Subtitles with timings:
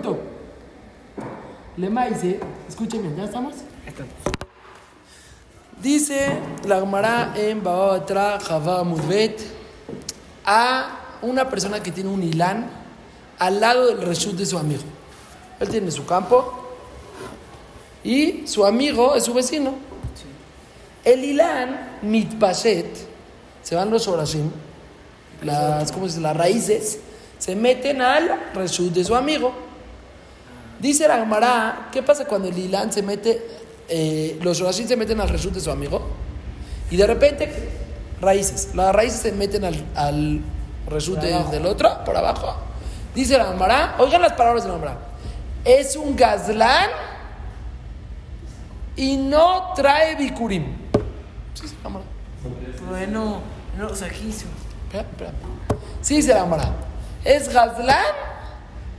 [0.00, 0.22] pregunto.
[1.76, 3.54] Le dice, escúchenme, ¿ya estamos?
[5.80, 9.40] Dice la Gemara en Babatra Javá Mudbet
[10.44, 12.70] a una persona que tiene un ilán
[13.38, 14.82] al lado del reshut de su amigo.
[15.60, 16.76] Él tiene su campo
[18.02, 19.74] y su amigo es su vecino.
[21.04, 22.86] El ilán mitpashet,
[23.62, 24.50] se van los orashim,
[25.42, 26.20] las, ¿cómo se dice?
[26.20, 26.98] las raíces,
[27.38, 29.73] se meten al reshut de su amigo.
[30.80, 33.42] Dice la Gemara, ¿qué pasa cuando el ilán se mete,
[33.88, 36.02] eh, los orashim se meten al reshut de su amigo?
[36.90, 37.70] Y de repente,
[38.20, 40.40] raíces, las raíces se meten al, al
[40.88, 42.54] reshut de- del otro, por abajo.
[43.14, 44.98] Dice la Gemara, oigan las palabras de la Gemara,
[45.64, 46.90] es un gazlán
[48.96, 50.64] y no trae bikurim.
[51.54, 52.04] Sí, sí, la Gemara.
[52.88, 53.40] Bueno,
[53.78, 54.46] no, o sea, ¿qué hizo?
[54.86, 55.32] Espera, espera.
[56.02, 56.70] Sí, dice la Gemara.
[57.24, 58.04] Es Gazlán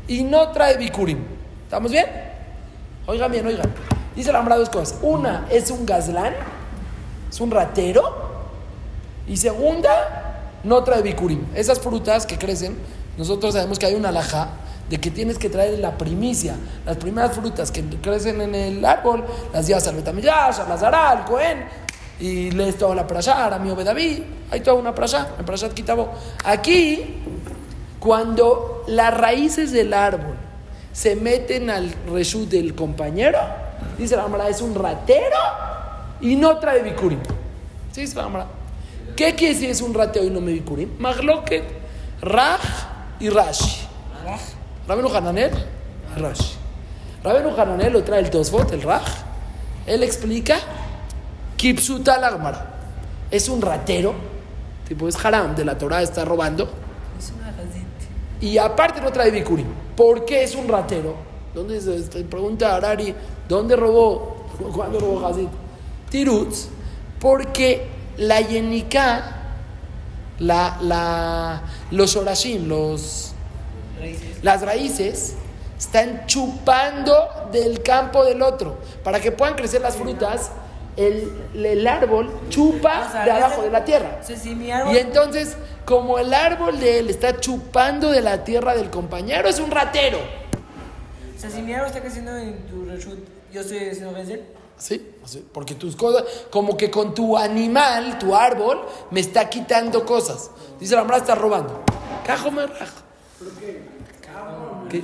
[0.08, 1.20] y no trae Bikurim.
[1.66, 2.06] ¿Estamos bien?
[3.08, 3.72] Oigan bien, oigan.
[4.16, 5.00] Dice la Gemara dos cosas.
[5.02, 6.34] Una, es un Gazlán,
[7.28, 8.04] es un ratero.
[9.28, 11.44] Y segunda, no trae Bikurim.
[11.56, 12.78] Esas frutas que crecen,
[13.18, 14.50] nosotros sabemos que hay una alhaja
[14.88, 16.56] de que tienes que traer la primicia.
[16.86, 21.26] Las primeras frutas que crecen en el árbol, las llevas al Betamillash, al Azará, al
[21.26, 21.66] Cohen,
[22.20, 24.22] y lees toda la prashá, a mi David.
[24.52, 26.14] Hay toda una prashá, en Prashat Kitabo.
[26.44, 27.24] Aquí,
[28.00, 30.45] cuando las raíces del árbol
[30.96, 33.38] se meten al reshut del compañero,
[33.98, 35.36] dice la Gemara, es un ratero
[36.22, 37.20] y no trae bikurim.
[37.92, 38.48] Sí, dice la.
[39.14, 40.92] ¿Qué quiere decir es un rateo y no me bikurim?
[40.98, 41.66] Magloket,
[42.22, 42.62] Raj
[43.20, 43.86] y Rashi.
[44.88, 45.52] Rabenu Hananel,
[46.16, 46.54] Rashi.
[47.22, 49.04] Rabenu Hananel lo trae el Tosfot, el Raj.
[49.86, 50.60] Él explica,
[51.58, 52.72] Kipsuta la Gemara.
[53.30, 54.16] Es un ratero,
[54.88, 56.70] tipo es haram de la Torah, está robando.
[57.20, 57.54] Es una.
[58.40, 59.85] Y aparte no trae bikurim.
[59.96, 61.16] ¿Por qué es un ratero?
[61.54, 63.16] ¿Dónde se se pregunta Arari?
[63.48, 64.36] ¿Dónde robó?
[64.74, 65.48] ¿Cuándo robó Hazid?
[66.10, 66.68] Tirutz.
[67.20, 67.88] Porque
[68.18, 69.36] la yenika,
[70.40, 71.62] la, la,
[71.92, 73.32] los orashim, los,
[74.00, 74.44] Raíces.
[74.44, 75.36] las raíces,
[75.78, 77.16] están chupando
[77.52, 78.78] del campo del otro.
[79.04, 80.52] Para que puedan crecer las frutas,
[80.98, 84.20] el, el árbol chupa O sea, de abajo de la tierra.
[84.56, 84.96] Mi árbol.
[84.96, 89.60] Y entonces, como el árbol de él está chupando de la tierra del compañero, es
[89.60, 90.20] un ratero.
[91.36, 93.20] O sea, si mi árbol está creciendo en tu reshut,
[93.52, 94.56] yo estoy haciendo gazette.
[94.78, 95.14] ¿Sí?
[95.24, 100.52] sí, Porque tus cosas, como que con tu animal, tu árbol, me está quitando cosas.
[100.80, 101.84] Dice la mamá, está robando.
[102.26, 103.02] Cajo me rajo.
[104.90, 105.02] ¿Qué?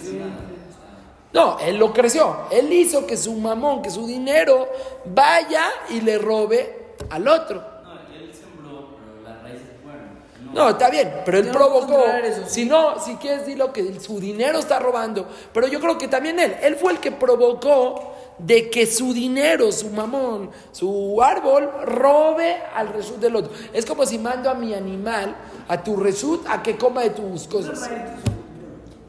[1.34, 2.36] No, él lo creció.
[2.52, 4.68] Él hizo que su mamón, que su dinero
[5.06, 7.64] vaya y le robe al otro.
[7.84, 10.54] No, él sembró, pero las raíces fueron.
[10.54, 12.04] No, está bien, pero él provocó.
[12.06, 12.42] eso.
[12.48, 15.28] Si no, si quieres, dilo que su dinero está robando.
[15.54, 19.72] Pero yo creo que también él, él fue el que provocó de que su dinero,
[19.72, 23.54] su mamón, su árbol, robe al resut del otro.
[23.72, 25.36] Es como si mando a mi animal,
[25.68, 27.90] a tu resut, a que coma de tus cosas.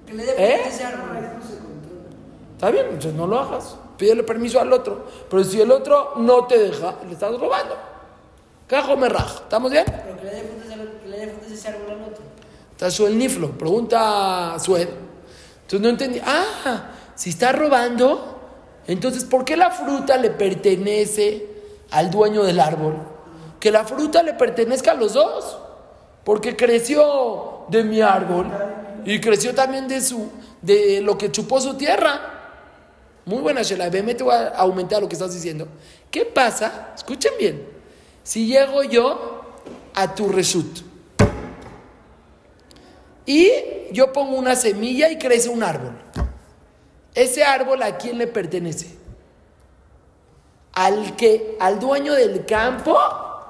[0.06, 0.58] Que le dé ¿Eh?
[0.58, 1.12] frutos a ese árbol.
[2.62, 3.74] Está bien, entonces no lo hagas.
[3.98, 5.04] Pídele permiso al otro.
[5.28, 7.76] Pero si el otro no te deja, le estás robando.
[8.68, 9.40] Cajo me raja.
[9.42, 9.84] ¿Estamos bien?
[9.84, 12.22] Pero que le dé a ese árbol al otro.
[12.70, 13.50] Está Suel Niflo.
[13.50, 14.88] Pregunta Suel.
[15.62, 16.20] Entonces no entendí.
[16.24, 18.38] Ah, si está robando,
[18.86, 21.48] entonces ¿por qué la fruta le pertenece
[21.90, 22.94] al dueño del árbol?
[23.58, 25.58] Que la fruta le pertenezca a los dos.
[26.22, 28.46] Porque creció de mi árbol
[29.04, 30.30] y creció también de su
[30.60, 32.31] de lo que chupó su tierra.
[33.24, 33.88] Muy buena, Shela.
[33.88, 35.68] Veme, te voy a aumentar lo que estás diciendo.
[36.10, 36.92] ¿Qué pasa?
[36.94, 37.68] Escuchen bien.
[38.22, 39.42] Si llego yo
[39.94, 40.80] a tu reshut
[43.26, 43.50] y
[43.92, 45.96] yo pongo una semilla y crece un árbol.
[47.14, 48.96] Ese árbol a quién le pertenece?
[50.72, 52.96] Al que, al dueño del campo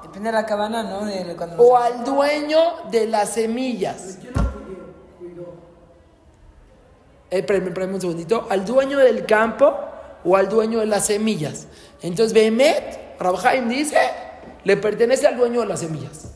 [0.03, 1.07] Depende de la cabana, ¿no?
[1.07, 2.59] De cuando o al dueño
[2.91, 4.19] de las semillas.
[7.33, 8.47] Eh, espérame, espérame un segundito.
[8.51, 9.75] ¿Al dueño del campo
[10.23, 11.67] o al dueño de las semillas?
[12.03, 13.97] Entonces, Behemet, Rabhaim dice,
[14.65, 16.33] le pertenece al dueño de las semillas.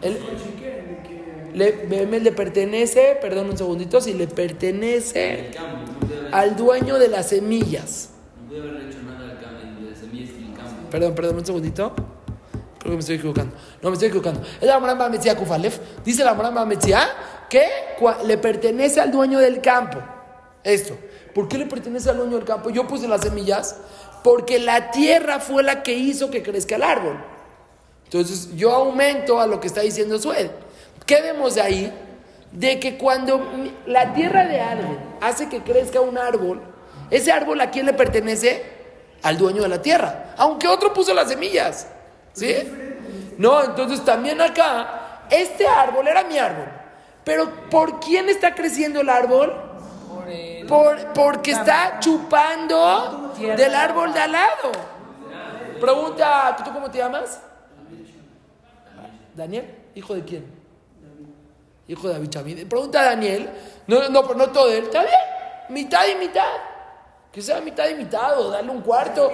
[0.00, 0.18] El,
[1.52, 5.50] le, Behemet le pertenece, perdón un segundito, si le pertenece
[6.32, 8.08] al dueño de las semillas.
[8.40, 10.90] no puede haber hecho nada al campo, de las semillas y el campo.
[10.90, 11.94] Perdón, perdón, un segundito.
[12.78, 13.54] Creo que me estoy equivocando.
[13.82, 14.40] No, me estoy equivocando.
[14.58, 15.78] Es la Moramba Metzia Kufalef.
[16.02, 17.08] Dice la Moramba Metzia
[17.98, 19.98] cua- le pertenece al dueño del campo.
[20.64, 20.96] Esto.
[21.34, 22.70] ¿Por qué le pertenece al dueño del campo?
[22.70, 23.76] Yo puse las semillas
[24.22, 27.16] porque la tierra fue la que hizo que crezca el árbol.
[28.04, 30.50] Entonces yo aumento a lo que está diciendo Sued.
[31.06, 31.98] ¿Qué vemos de ahí?
[32.52, 33.50] de que cuando
[33.86, 36.60] la tierra de alguien hace que crezca un árbol,
[37.10, 38.62] ese árbol a quién le pertenece?
[39.22, 41.86] Al dueño de la tierra, aunque otro puso las semillas.
[42.34, 42.54] ¿Sí?
[43.38, 46.66] No, entonces también acá, este árbol era mi árbol.
[47.24, 49.54] Pero ¿por quién está creciendo el árbol?
[50.12, 54.72] Por el- Por, porque está chupando del árbol de al lado.
[55.80, 57.40] Pregunta, ¿tú cómo te llamas?
[59.34, 59.74] ¿Daniel?
[59.94, 60.46] ¿Hijo de quién?
[61.88, 62.66] Hijo de David Chavid.
[62.68, 63.50] Pregunta a Daniel.
[63.86, 64.84] No, no, no todo él.
[64.84, 65.14] Está bien.
[65.70, 66.46] Mitad y mitad.
[67.32, 69.30] Que sea mitad y mitad o darle un cuarto.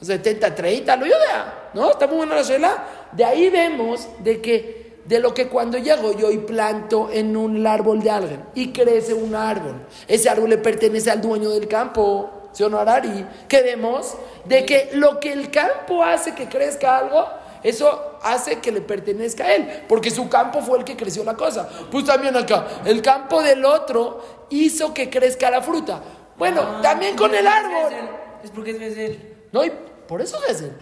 [0.00, 1.70] O 70, 30, lo yo vea.
[1.74, 1.90] ¿No?
[1.90, 2.84] Está muy buena la suela.
[3.12, 7.66] De ahí vemos de que de lo que cuando llego yo y planto en un
[7.66, 12.48] árbol de alguien y crece un árbol, ese árbol le pertenece al dueño del campo,
[12.52, 13.24] ¿sí o no, Arari?
[13.48, 14.14] Que vemos
[14.44, 17.24] de que lo que el campo hace que crezca algo,
[17.62, 21.34] eso hace que le pertenezca a él, porque su campo fue el que creció la
[21.34, 21.68] cosa.
[21.90, 26.00] Pues también acá, el campo del otro hizo que crezca la fruta.
[26.36, 27.90] Bueno, Ah, también con el es árbol.
[27.90, 28.08] Gesell.
[28.44, 29.34] Es porque es Gesell.
[29.52, 29.72] No, y
[30.06, 30.72] por eso Gesel.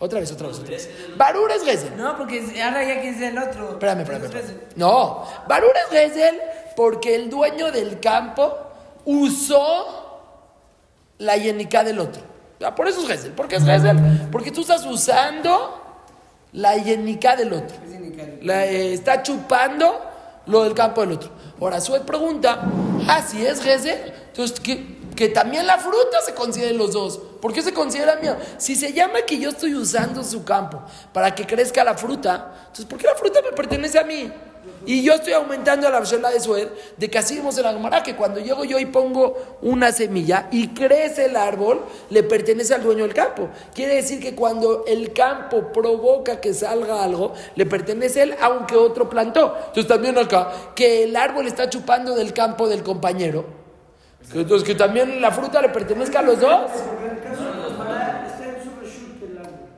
[0.00, 0.90] Otra vez, otra vez, otra vez.
[1.16, 1.96] Barur es Gesel.
[1.96, 3.70] No, porque ahora ya que es el otro.
[3.72, 4.60] Espérame, espérame.
[4.76, 6.40] No, Barur es Gesel
[6.76, 8.56] porque el dueño del campo
[9.04, 10.20] usó
[11.18, 12.22] la yenica del otro.
[12.64, 13.32] Ah, Por eso es Gesel.
[13.32, 14.28] ¿Por qué es Gesel?
[14.30, 15.82] Porque tú estás usando
[16.52, 17.76] la yenica del otro.
[18.42, 20.00] La, eh, está chupando
[20.46, 21.30] lo del campo del otro.
[21.60, 22.62] Ahora, Sued pregunta,
[23.08, 27.18] ah, si es Gesel, entonces que, que también la fruta se considere los dos.
[27.40, 28.38] ¿Por qué se considera mía?
[28.56, 30.80] Si se llama que yo estoy usando su campo
[31.12, 34.30] para que crezca la fruta, entonces ¿por qué la fruta me pertenece a mí?
[34.86, 38.14] Y yo estoy aumentando la shela de Sued, de que así en la Gemara, que
[38.14, 43.02] cuando llego yo y pongo una semilla y crece el árbol, le pertenece al dueño
[43.02, 43.48] del campo.
[43.74, 49.10] Quiere decir que cuando el campo provoca que salga algo, le pertenece él, aunque otro
[49.10, 49.56] plantó.
[49.66, 53.66] Entonces también acá, que el árbol está chupando del campo del compañero.
[54.32, 56.70] Que, entonces que también la fruta le pertenezca a los dos.
[56.70, 59.68] Porque en el caso de la Gemara está en su reshut el árbol.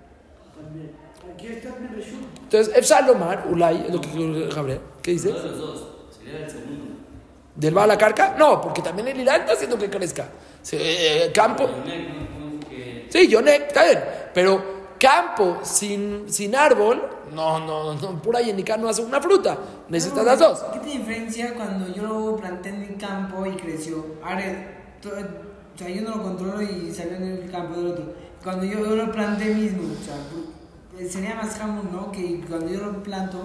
[0.60, 0.90] También.
[1.34, 2.24] Aquí está en mi reshut.
[2.42, 5.28] Entonces, Efsalomar, Ulay, es lo que quiero Gabriel, ¿qué dice?
[5.28, 5.86] Uno de los dos.
[6.18, 6.84] Sería el segundo.
[7.54, 8.34] ¿Del Bala Carca?
[8.38, 10.26] No, porque también el Irán está haciendo que crezca.
[10.62, 11.64] Sí, eh, campo.
[11.64, 14.04] Es que- Sí, Yonek, está bien.
[14.34, 17.02] Pero campo sin, sin árbol,
[17.34, 19.56] no, no, no, pura yenica no hace una fruta.
[19.88, 20.62] Necesitas las dos.
[20.72, 24.04] ¿Qué te diferencia cuando yo lo planté en mi campo y creció?
[24.22, 24.42] Ahora,
[25.04, 28.04] o sea, yo no lo controlo y salió en el campo del otro.
[28.44, 32.12] Cuando yo, yo lo planté mismo, o sea, sería más jamón, ¿no?
[32.12, 33.38] Que cuando yo lo planto,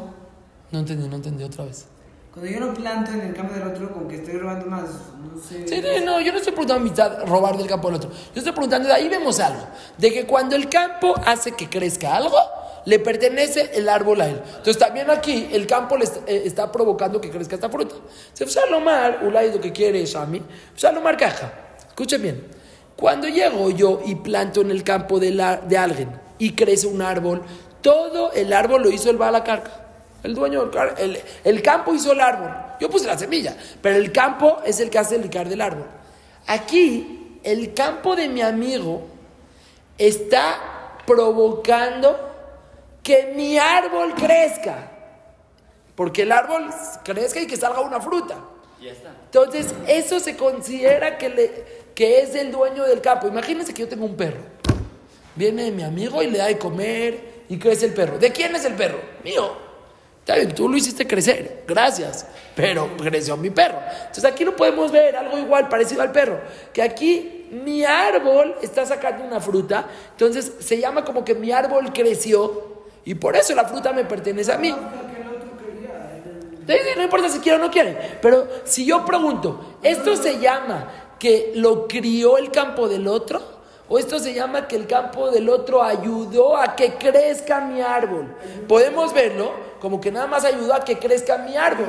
[0.72, 1.88] No entendí, no entendí otra vez.
[2.36, 5.42] Cuando yo lo planto en el campo del otro, como que estoy robando más, no
[5.42, 5.66] sé.
[5.68, 8.10] Sí, no, yo no estoy preguntando mitad robar del campo del otro.
[8.12, 9.66] Yo estoy preguntando, de ahí vemos algo.
[9.98, 12.36] De que cuando el campo hace que crezca algo,
[12.84, 14.42] le pertenece el árbol a él.
[14.48, 17.96] Entonces también aquí el campo le eh, está provocando que crezca esta fruta.
[18.34, 20.42] Se Salomar, Ulay lo que quiere mí.
[20.76, 21.54] Salomar caja.
[21.88, 22.48] Escuchen bien.
[22.98, 27.02] Cuando llego yo y planto en el campo de, la- de alguien y crece un
[27.02, 27.42] árbol,
[27.82, 29.85] todo el árbol lo hizo el Balacarca.
[30.26, 32.52] El dueño del el, el campo hizo el árbol.
[32.80, 35.86] Yo puse la semilla, pero el campo es el que hace el del árbol.
[36.48, 39.04] Aquí, el campo de mi amigo
[39.98, 42.18] está provocando
[43.04, 44.92] que mi árbol crezca.
[45.96, 46.70] Porque el árbol
[47.04, 48.36] crezca y que salga una fruta.
[48.82, 49.12] Ya está.
[49.26, 53.28] Entonces, eso se considera que, le, que es el dueño del campo.
[53.28, 54.42] Imagínense que yo tengo un perro.
[55.36, 58.18] Viene mi amigo y le da de comer y crece el perro.
[58.18, 59.00] ¿De quién es el perro?
[59.24, 59.66] Mío.
[60.26, 62.26] Está bien, tú lo hiciste crecer, gracias.
[62.56, 63.78] Pero creció mi perro.
[64.00, 66.40] Entonces aquí lo podemos ver, algo igual, parecido al perro.
[66.74, 69.88] Que aquí mi árbol está sacando una fruta.
[70.10, 72.86] Entonces se llama como que mi árbol creció.
[73.06, 74.76] Y por eso la fruta me pertenece a mí.
[76.96, 78.18] No importa si quiere o no quiere.
[78.20, 83.55] Pero si yo pregunto, ¿esto se llama que lo crió el campo del otro?
[83.88, 88.36] ¿O esto se llama que el campo del otro ayudó a que crezca mi árbol?
[88.68, 91.88] Podemos verlo como que nada más ayudó a que crezca mi árbol.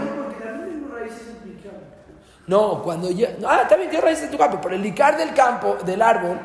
[2.46, 3.34] No, cuando ya...
[3.46, 6.38] Ah, también tiene raíces en tu campo, pero el licar del campo, del árbol...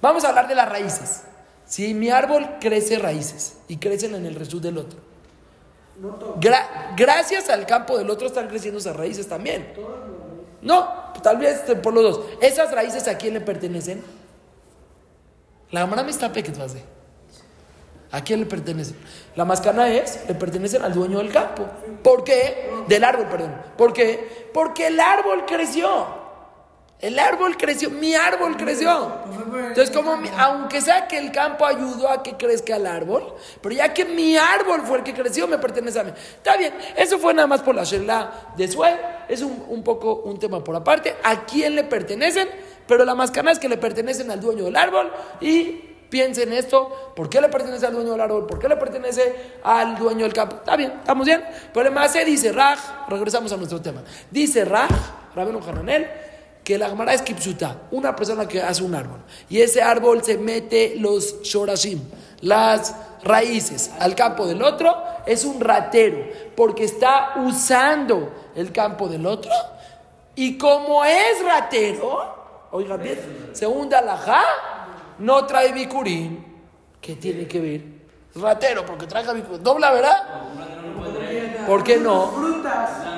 [0.00, 1.22] Vamos a hablar de las raíces.
[1.64, 4.98] Si mi árbol crece raíces y crecen en el resto del otro.
[6.40, 9.72] Gra- gracias al campo del otro están creciendo esas raíces también.
[10.62, 10.88] No,
[11.22, 12.26] tal vez por los dos.
[12.40, 14.02] ¿Esas raíces a quién le pertenecen?
[15.76, 16.82] La Gamara me está que hace.
[18.10, 18.96] ¿A quién le pertenecen?
[19.34, 21.66] La mascana es, le pertenecen al dueño del campo.
[22.02, 22.70] ¿Por qué?
[22.88, 23.54] Del árbol, perdón.
[23.76, 24.48] ¿Por qué?
[24.54, 26.15] Porque el árbol creció.
[26.98, 29.12] El árbol creció, mi árbol creció.
[29.68, 33.92] Entonces, como aunque sea que el campo ayudó a que crezca el árbol, pero ya
[33.92, 36.12] que mi árbol fue el que creció, me pertenece a mí.
[36.16, 38.96] Está bien, eso fue nada más por la Shelah de Sue,
[39.28, 41.14] es un, poco un tema por aparte.
[41.22, 42.48] ¿A quién le pertenecen?
[42.86, 45.12] Pero la mascana es que le pertenecen al dueño del árbol
[45.42, 48.46] y piensen esto, ¿por qué le pertenece al dueño del árbol?
[48.46, 50.56] ¿Por qué le pertenece al dueño del campo?
[50.56, 51.44] Está bien, estamos bien.
[51.74, 54.02] Pero además se dice Raj, regresamos a nuestro tema.
[54.30, 54.90] Dice Raj,
[55.34, 56.08] Rabino Hananel,
[56.66, 59.20] que la Gemara es Kipsuta, una persona que hace un árbol.
[59.48, 62.00] Y ese árbol se mete los shorashim,
[62.40, 62.92] las
[63.22, 64.92] raíces, al campo del otro,
[65.26, 66.18] es un ratero,
[66.56, 69.52] porque está usando el campo del otro.
[70.34, 74.42] Y como es ratero, oiga bien, según Dalajá,
[75.20, 76.44] no trae bikurim.
[77.00, 77.80] ¿Qué tiene que ver?
[78.34, 79.62] Es ratero, porque trae bikurim.
[79.62, 80.18] Dobla, ¿verdad?
[81.64, 82.26] ¿Por qué no?
[82.32, 83.15] Frutas.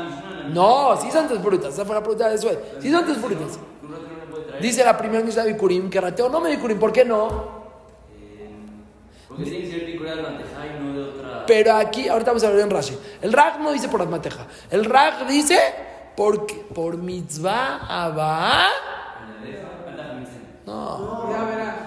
[0.48, 1.74] No, sí son tus frutas.
[1.74, 2.58] Esa fue la pregunta de Suez.
[2.80, 3.58] Sí son tus frutas.
[4.60, 6.78] Dice la primera Mishnah de Bikurim que rateo no me Bikurim.
[6.78, 7.58] ¿Por qué no?
[9.28, 11.46] Porque tiene que ser de manteja y no de otra.
[11.46, 12.98] Pero aquí, ahorita vamos a ver en Rashi.
[13.22, 14.46] El Rag no dice por Atmateja.
[14.70, 15.58] El Rag dice
[16.16, 18.68] porque, por mitzvah abba.
[20.66, 21.28] No.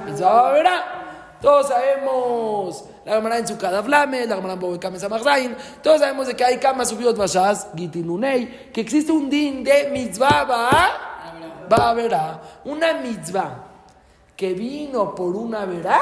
[0.06, 1.01] Mitzvah verá.
[1.42, 5.56] Todos sabemos la Gemara en su Kadaflame, la Gemara en Bobekame Samachzain.
[5.82, 10.44] Todos sabemos de que hay Kama Subiot Vashas, Gitinunei, que existe un din de mitzvah
[10.44, 12.42] va, va verá.
[12.66, 13.68] Una mitzvah
[14.36, 16.00] que vino por una verá,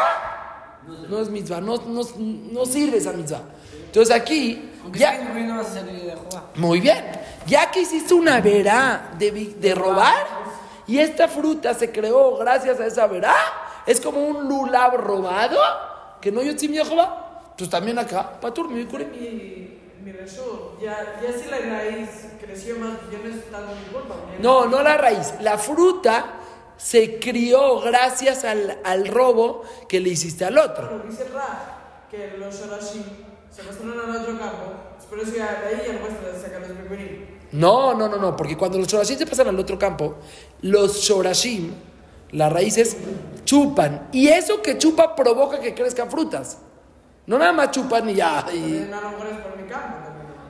[1.10, 3.41] no es mitzvah, no, no, no sirve esa mitzvah.
[3.86, 5.19] Entonces aquí, ya,
[6.55, 7.03] muy bien.
[7.48, 10.27] Ya que hiciste una verá de, de robar
[10.86, 13.36] y esta fruta se creó gracias a esa verá,
[13.89, 15.60] es como un lulab robado
[16.22, 17.46] que no yotzim Jehová.
[17.51, 19.10] Entonces también acá, patur, mi bikurim.
[19.10, 20.13] Mi,
[20.79, 24.15] ya, ya si la raíz creció más, ya no es tan mi culpa.
[24.39, 25.34] No, no la raíz.
[25.41, 26.25] La fruta
[26.77, 30.91] se crió gracias al, al robo que le hiciste al otro.
[30.91, 33.03] Lo que dice Ra, que los Shorashim
[33.50, 34.74] se pasaron al otro campo,
[35.10, 36.69] pero de ahí ya no puedes sacar los.
[37.51, 40.17] No, no, no, no, porque cuando los shorashim se pasan al otro campo,
[40.62, 41.74] los shorashim,
[42.31, 42.98] las raíces,
[43.43, 44.09] chupan.
[44.12, 46.57] Y eso que chupa provoca que crezcan frutas.
[47.25, 48.45] No nada más chupan y ya.
[48.53, 48.89] y-.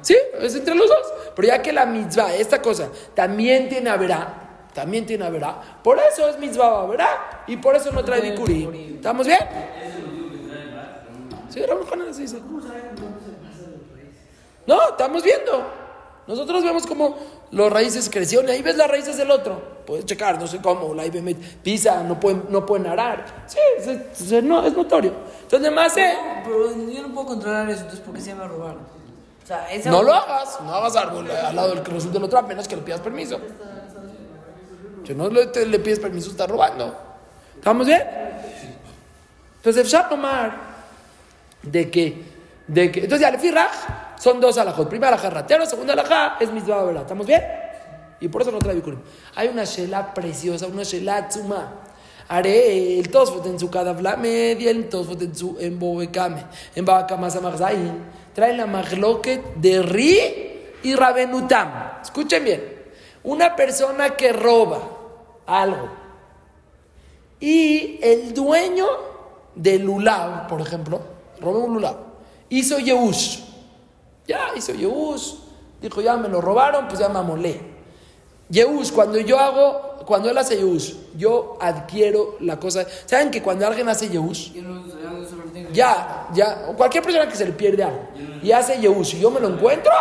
[0.02, 1.14] Sí, es entre los dos.
[1.36, 6.28] Pero ya que la mitzvah, esta cosa, también tiene averá, también tiene averá, por eso
[6.28, 8.96] es mitzvah averá y por eso no trae bikurí.
[8.96, 9.40] ¿Estamos bien?
[11.50, 11.62] Sí,
[12.10, 12.42] así dice.
[14.68, 15.64] No, estamos viendo.
[16.28, 17.18] Nosotros vemos cómo
[17.52, 19.80] los raíces crecieron y ahí ves las raíces del otro.
[19.88, 23.26] Puedes checar, no sé cómo, la IBM pisa, no pueden, no pueden arar.
[23.48, 25.14] Sí, no, es notorio.
[25.44, 26.14] Entonces, además, eh,
[26.44, 28.76] Pero yo no puedo controlar eso, entonces ¿por qué se llama robar?
[28.76, 32.24] O sea, esa No lo hagas, no hagas árbol al lado del que resulte el
[32.24, 33.40] otro, a menos que le pidas permiso.
[35.08, 36.96] Si no le, te- le pides permiso, está robando.
[37.56, 38.04] ¿Estamos bien?
[39.58, 40.56] Entonces, Efshar Omar,
[41.64, 42.24] de que,
[42.68, 43.72] de que, entonces ya le fui Raj,
[44.20, 44.88] son dos alajot.
[44.88, 47.02] Primera alajá ratero, segunda alajá es mitzvah ¿verdad?
[47.02, 47.42] ¿Estamos bien?
[48.20, 49.00] Y por eso no trae bikurim.
[49.36, 51.74] Hay una shela preciosa, una shela tzuma.
[52.28, 56.46] Haré el tosfot en su kadavlame y el tosfot en su en bobekame.
[56.76, 58.04] En babakama samachzain.
[58.36, 60.20] Trae la magloket de Ri
[60.84, 61.72] y Rabenutam.
[62.04, 62.80] Escuchen bien.
[63.24, 64.80] Una persona que roba
[65.48, 66.00] algo
[67.40, 68.88] y el dueño
[69.56, 71.00] del lulav, por ejemplo,
[71.40, 71.96] robó un lulav,
[72.50, 73.49] hizo Yehush.
[74.30, 75.34] Ya hizo Yehush.
[75.82, 77.60] Dijo, ya me lo robaron, pues ya me amolé.
[78.50, 82.86] Yehush, cuando yo hago, cuando él hace Yehush, yo adquiero la cosa.
[83.08, 84.08] ¿Saben que cuando alguien hace
[85.52, 85.72] tengo.
[85.74, 88.08] ya, ya, o cualquier persona que se le pierde algo
[88.44, 89.92] y hace Yehush y yo me lo encuentro,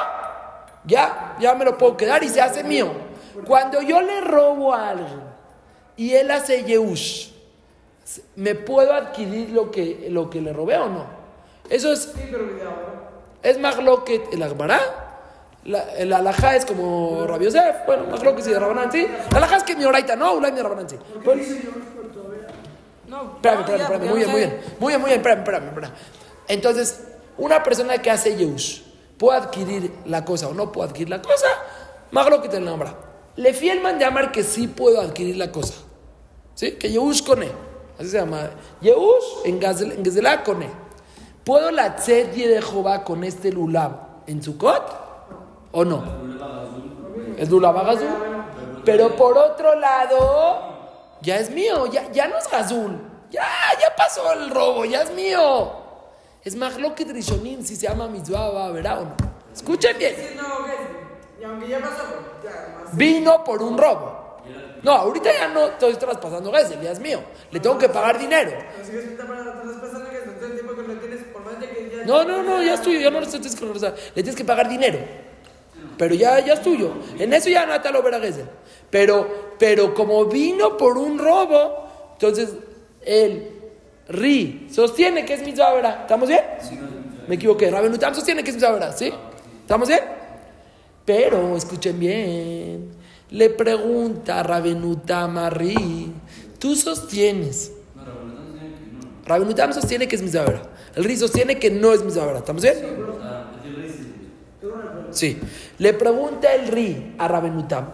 [0.85, 2.91] ya, ya me lo puedo quedar y se hace mío.
[3.47, 5.23] Cuando yo le robo a alguien
[5.97, 7.31] y él hace Yehush,
[8.37, 11.07] ¿me puedo adquirir lo que, lo que le robé o no?
[11.71, 12.13] Eso es.
[13.43, 13.59] Es
[14.05, 14.81] que el Agmará.
[15.65, 18.05] La, el alajá es como Rabbi Yosef, bueno,
[18.35, 19.07] que sí de Rabanán, sí.
[19.33, 20.97] La alajá es que mi oraita no, Ulay mi Rabanán, sí.
[21.25, 21.43] Bueno,
[23.07, 25.39] No, Espérame, no, espérame, espérame, ya muy bien, muy bien, muy bien, muy bien, espérame,
[25.41, 25.93] espérame, espérame.
[26.47, 27.01] Entonces,
[27.37, 28.81] una persona que hace Yehush,
[29.19, 31.47] ¿puede adquirir la cosa o no puede adquirir la cosa?
[32.13, 32.95] Más lo que te nombra.
[33.37, 35.75] Le fielman de amar que sí puedo adquirir la cosa.
[36.55, 36.73] ¿Sí?
[36.73, 37.49] Que Yehush cone.
[37.99, 38.51] Así se llama.
[38.81, 40.69] Yehush en Gazel- en Gezelá cone.
[41.49, 43.93] ¿Puedo la tzedie de Jehová con este lulab
[44.27, 44.83] en Sukkot?
[45.73, 46.05] ¿O no?
[47.39, 48.07] Es lulab agazul.
[48.85, 53.01] Pero por otro lado, ya es mío, ya, ya no es Gazul.
[53.31, 53.47] Ya,
[53.81, 55.73] ya pasó el robo, ya es mío.
[56.45, 59.17] Es Mahloket Rishonim si se llama Mitzvah, va, verá o no.
[59.51, 60.17] Escuchen bien.
[61.81, 62.95] Más.
[62.95, 64.29] Vino por un robo.
[64.83, 67.21] No, ahorita ya no estoy traspasando Gesel, ya es mío.
[67.51, 68.53] Le tengo que pagar dinero.
[68.53, 71.98] Pero sigues traspasando que todo el tiempo que lo tienes, por más de que ya.
[72.09, 73.95] No, no, no, ya es tuyo, ya no le tienes que regresar.
[74.15, 74.99] Le tienes que pagar dinero.
[75.99, 76.95] Pero ya, ya es tuyo.
[77.19, 78.19] En eso ya no te lo verá.
[78.89, 82.55] Pero, pero como vino por un robo, entonces
[83.05, 83.51] el
[84.09, 86.01] Ri sostiene que es mitzvah verá.
[86.01, 86.41] ¿Estamos bien?
[87.29, 87.71] Me equivoqué.
[87.71, 88.93] Rabenutam sostiene que es mitzvah verá.
[88.93, 89.13] ¿Sí?
[89.61, 90.01] ¿Estamos bien?
[91.05, 92.89] Pero, escuchen bien,
[93.33, 96.11] le pregunta Rabenutam a Ri,
[96.59, 97.73] tú sostienes.
[99.27, 100.78] Rabenutam sostiene que es mitzvah verá.
[100.99, 102.39] El Ri sostiene que no es mitzvah verá.
[102.41, 102.75] ¿Estamos bien?
[105.13, 105.39] Sí.
[105.79, 107.93] Le pregunta el Ri a Rabenutam.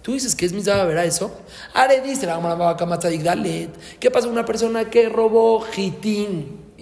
[0.00, 1.38] ¿Tú dices que es mitzvah verá eso?
[1.74, 3.68] Are dice la.
[4.00, 6.72] ¿Qué pasa con una persona que robó jitín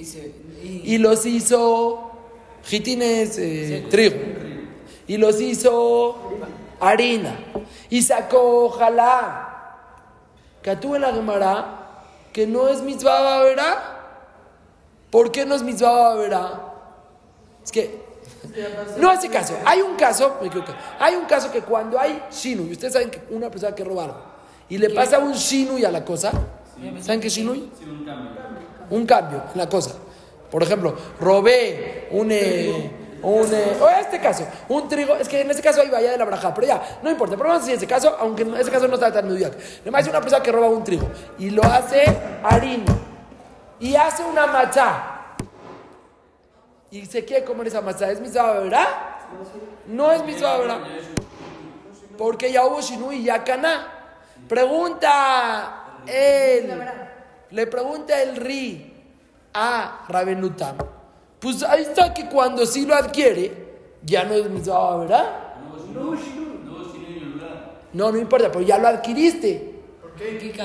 [0.62, 2.12] Y los hizo
[2.62, 4.14] jitín es eh, trigo
[5.09, 6.16] y los hizo
[6.78, 7.37] harina
[7.90, 9.76] y sacó ojalá
[10.62, 13.93] que tú en la Gemara que no es mitzvah verá
[15.14, 16.61] ¿por qué no es mitzvah verá?
[17.62, 18.02] es que
[18.99, 19.54] no ese caso.
[19.64, 20.73] Hay un caso, me equivoqué.
[20.99, 24.16] Hay un caso que cuando hay shinui, ustedes saben que una persona que roba algo
[24.68, 26.33] y le pasa un shinui a la cosa,
[27.00, 27.71] ¿saben qué es shinui?
[28.90, 29.92] Un cambio en la cosa.
[30.50, 32.33] Por ejemplo, robé un.
[32.33, 32.90] eh,
[33.23, 36.18] un eh, o este caso, un trigo, es que en este caso hay vaya de
[36.18, 38.71] la braja, pero ya, no importa, pero vamos a decir ese caso, aunque en ese
[38.71, 39.54] caso no está tan mediac.
[39.80, 42.04] Además, es una persona que roba un trigo y lo hace
[42.42, 43.13] harina
[43.81, 45.14] y hace una matzá
[46.95, 48.87] y se quiere comer esa matzá, ¿es mitzvah verdad?
[49.88, 50.81] No es mitzvah verdad.
[52.16, 53.88] Porque ya hubo shinui y ya caná.
[54.49, 56.73] Pregunta él,
[57.50, 58.95] le pregunta el ri
[59.52, 60.76] a Rabenutam.
[61.40, 65.54] Pues ahí está que cuando sí lo adquiere, ya no es mitzvah verdad.
[67.93, 69.74] No, no importa, pero ya lo adquiriste.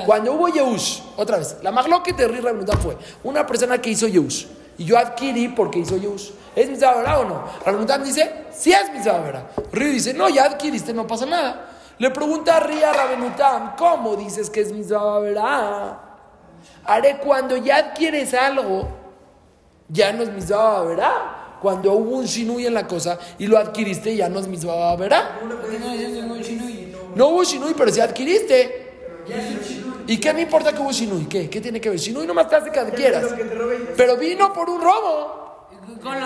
[0.06, 4.06] Cuando hubo Yehush, otra vez, la magloque de Ri Rabenutam fue una persona que hizo
[4.06, 4.46] Yehush.
[4.78, 6.30] Y yo adquirí porque hizo Yehush.
[6.54, 7.44] ¿Es mitzvah verdad o no?
[7.64, 9.50] Rabenutam dice, sí es mitzvah verdad.
[9.72, 11.68] Ri dice, no, ya adquiriste, no pasa nada.
[11.98, 15.98] Le pregunta a Ri a Rabenutam, ¿cómo dices que es mitzvah verdad?
[16.84, 18.88] Haré cuando ya adquieres algo,
[19.88, 21.12] ya no es mitzvah verdad.
[21.60, 25.40] Cuando hubo un shinui en la cosa y lo adquiriste, ya no es mitzvah verdad.
[25.40, 28.89] ¿Por qué no y No hubo shinui, pero sí adquiriste.
[30.06, 31.26] ¿Y qué me importa que hubo shinui?
[31.26, 31.48] ¿Qué?
[31.48, 31.98] ¿Qué tiene que ver?
[31.98, 33.26] Shinui nomás te hace que adquieras.
[33.96, 35.68] Pero vino por un robo.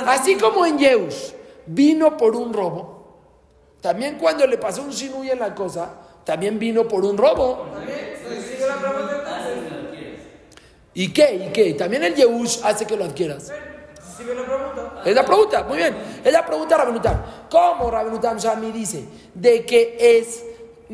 [0.07, 1.35] Así como en Yeus
[1.67, 3.19] vino por un robo,
[3.81, 7.67] también cuando le pasó un shinui en la cosa, también vino por un robo.
[10.95, 11.47] ¿Y qué?
[11.47, 11.75] ¿Y qué?
[11.75, 13.53] También el Yehush hace que lo adquieras.
[14.17, 15.03] Sigue la pregunta.
[15.05, 15.97] Es la pregunta, muy bien.
[16.25, 17.23] Es la pregunta Rabenutam.
[17.51, 19.05] ¿Cómo Rabenutam Shami dice
[19.35, 20.45] de que es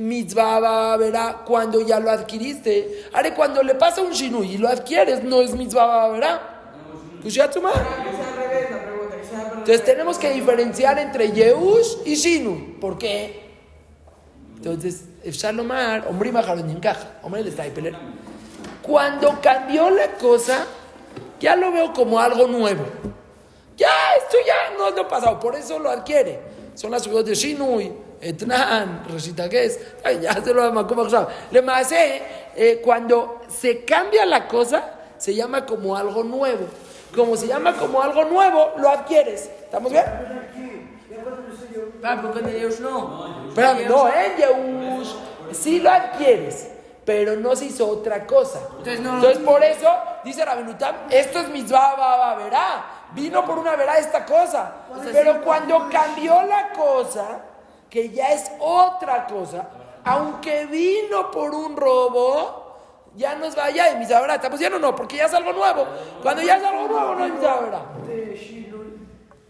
[0.00, 3.04] mitzvah verá cuando ya lo adquiriste?
[3.12, 6.60] Haré cuando le pasa un shinui y lo adquieres, no es mitzvah verá.
[7.22, 7.84] Pues sea para
[9.58, 12.78] Entonces tenemos que diferenciar entre Yehush y Shinui.
[12.80, 13.50] ¿Por qué?
[14.56, 17.18] Entonces, Shalomar, hombre y encaja.
[17.22, 18.00] Hombre, le está ahí peleando.
[18.82, 20.66] Cuando cambió la cosa,
[21.38, 22.84] ya lo veo como algo nuevo.
[23.76, 26.40] Ya, esto ya no es lo pasado, por eso lo adquiere.
[26.74, 31.06] Son las subidas de Shinui, Etnan, Reshita Ges, ay, ya se lo llama como
[31.50, 34.84] Le más, eh, cuando se cambia la cosa,
[35.16, 36.66] se llama como algo nuevo.
[37.14, 39.50] Como se llama como algo nuevo, lo adquieres.
[39.64, 40.04] ¿Estamos bien?
[41.10, 42.46] Pero con
[42.80, 43.50] no.
[43.88, 45.14] No, en Yehush
[45.52, 46.68] sí lo adquieres,
[47.04, 48.60] pero no se hizo otra cosa.
[48.78, 49.88] Entonces no- Entonces por eso
[50.24, 52.84] dice Rabenutam, esto es mitzvah va verá.
[53.12, 54.72] Vino por una verá esta cosa.
[55.12, 57.40] Pero cuando cambió la cosa,
[57.90, 59.68] que ya es otra cosa,
[60.04, 62.60] aunque vino por un robo,
[63.16, 64.34] ya nos va ya de mitzvah verá.
[64.36, 64.94] ¿Estamos bien o no?
[64.94, 65.86] Porque ya es algo nuevo.
[66.22, 68.94] Cuando ya es algo nuevo, no es Shinui,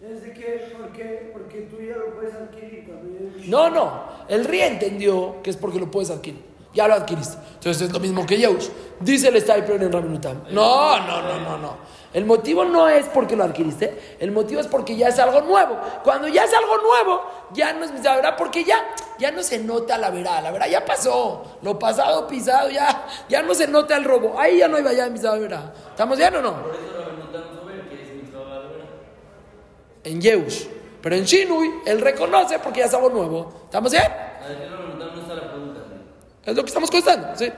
[0.00, 4.03] desde que, porque, porque tú ya lo puedes adquirir cuando ya es No, no.
[4.29, 6.50] El RI entendió que es porque lo puedes adquirir.
[6.73, 7.37] Ya lo adquiriste.
[7.55, 8.69] Entonces es lo mismo que Yehush.
[9.01, 10.45] Dice el Stipler en Rabinutam.
[10.51, 11.91] No, no, no, no, no.
[12.13, 14.17] El motivo no es porque lo adquiriste.
[14.19, 15.79] El motivo es porque ya es algo nuevo.
[16.03, 18.85] Cuando ya es algo nuevo, ya no es la verdad, porque ya,
[19.19, 20.43] ya no se nota la verdad.
[20.43, 21.59] La verdad ya pasó.
[21.63, 24.39] Lo pasado, pisado, ya, ya no se nota el robo.
[24.39, 25.73] Ahí ya no hay vaya de verdad.
[25.91, 26.63] ¿Estamos bien o no?
[26.63, 26.83] Por eso
[30.05, 30.11] mi.
[30.11, 30.67] En Yehush.
[31.03, 33.63] Pero en Shinui, él reconoce porque ya es algo nuevo.
[33.65, 34.05] ¿Estamos bien?
[36.44, 37.50] Es lo que estamos contando, ¿sí?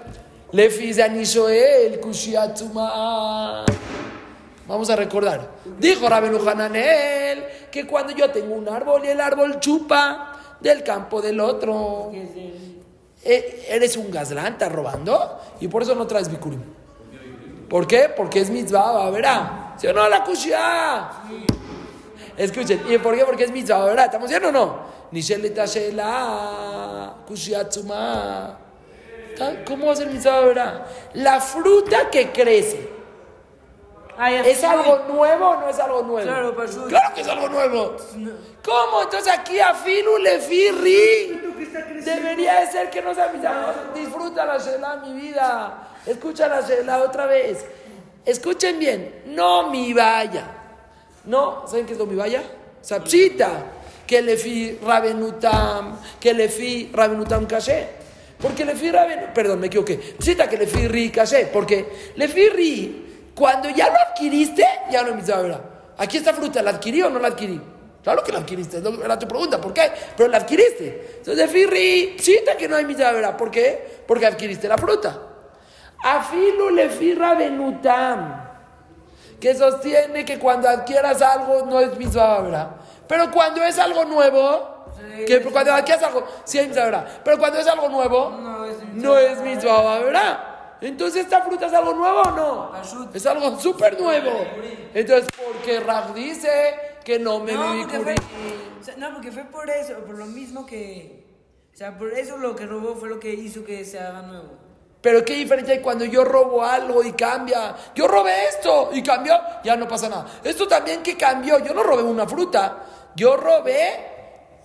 [4.66, 5.48] Vamos a recordar.
[5.78, 11.22] Dijo Rabenu Hananel que cuando yo tengo un árbol y el árbol chupa del campo
[11.22, 12.10] del otro,
[13.24, 16.62] eh, eres un gazlán, estás robando, y por eso no traes bikurim.
[17.68, 18.10] ¿Por qué?
[18.14, 19.74] Porque es mitzvah, verá.
[19.78, 20.08] ¿Sí o no?
[20.08, 21.10] La kushia.
[22.36, 23.24] Escuchen, ¿y por qué?
[23.24, 24.04] Porque es mitzvah, ¿verdad?
[24.06, 24.80] ¿Estamos bien o no?
[25.10, 27.68] Nisheleta shela, kushia.
[29.32, 29.64] ¿Está?
[29.64, 30.86] ¿Cómo va a ser mitzvah, verdad?
[31.14, 32.88] La fruta que crece,
[34.18, 34.68] Ah, ya ¿es fue.
[34.68, 36.26] algo nuevo o no es algo nuevo?
[36.28, 36.88] Claro, Pashut.
[36.88, 37.96] Claro que es algo nuevo.
[38.62, 39.02] ¿Cómo?
[39.02, 41.40] Entonces aquí a Filu le firri.
[42.04, 43.74] Debería de ser que no sea mitzvah.
[43.94, 45.88] Disfruta la shela, mi vida.
[46.06, 47.64] Escucha la shela otra vez.
[48.24, 49.22] Escuchen bien.
[49.26, 50.44] No mi vaya.
[51.24, 52.42] No, ¿saben qué es lo mi vaya?
[52.82, 53.50] Sapchita.
[54.06, 55.98] Que le fi rabenutam.
[56.20, 57.88] Que le fi rabenutam caché.
[58.42, 59.31] Porque le raben...
[59.33, 60.16] Perdón, me equivoqué.
[60.18, 61.46] Psita que le fi ri caché.
[61.46, 63.02] Porque le fi ri...
[63.35, 65.61] Cuando ya lo adquiriste, ya no mitzvah, ¿verdad?
[65.96, 67.61] Aquí esta fruta, ¿la adquirí o no la adquirí?
[68.02, 69.90] Claro que la adquiriste, era tu pregunta, ¿por qué?
[70.16, 71.18] Pero la adquiriste.
[71.18, 73.37] Entonces, firri, cita que no hay ¿verdad?
[73.37, 74.02] ¿Por qué?
[74.07, 75.18] Porque adquiriste la fruta.
[76.02, 78.50] Afilu le benutam,
[79.40, 82.70] que sostiene que cuando adquieras algo no es mitzvah, ¿verdad?
[83.07, 84.71] Pero cuando es algo nuevo,
[85.26, 87.20] que cuando adquieras algo, sí hay mitzvah, ¿verdad?
[87.24, 89.02] Pero cuando es algo nuevo, No es mitzvah.
[89.02, 90.38] no es mitzvah, ¿verdad?
[90.80, 92.72] Entonces, ¿esta fruta es algo nuevo o no?
[93.14, 94.30] Es algo súper nuevo.
[94.92, 96.50] Entonces, porque Raj dice
[97.04, 98.14] que no me No, viví porque fue,
[98.96, 101.22] no, porque fue por eso, por lo mismo que...
[101.72, 104.58] O sea, por eso lo que robó fue lo que hizo que se haga nuevo.
[105.00, 107.74] Pero qué diferencia hay cuando yo robo algo y cambia.
[107.94, 109.34] Yo robé esto y cambió,
[109.64, 110.26] ya no pasa nada.
[110.44, 112.78] Esto también que cambió, yo no robé una fruta,
[113.16, 114.12] yo robé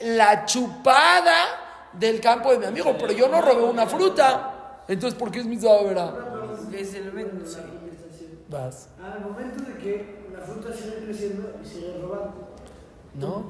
[0.01, 4.83] la chupada del campo de mi amigo, pero yo no robé una fruta.
[4.87, 6.13] Entonces, ¿por qué es mi verdad?
[8.49, 8.89] Vas.
[9.03, 12.47] Al momento de que la fruta sigue creciendo y sigue robando.
[13.15, 13.49] No.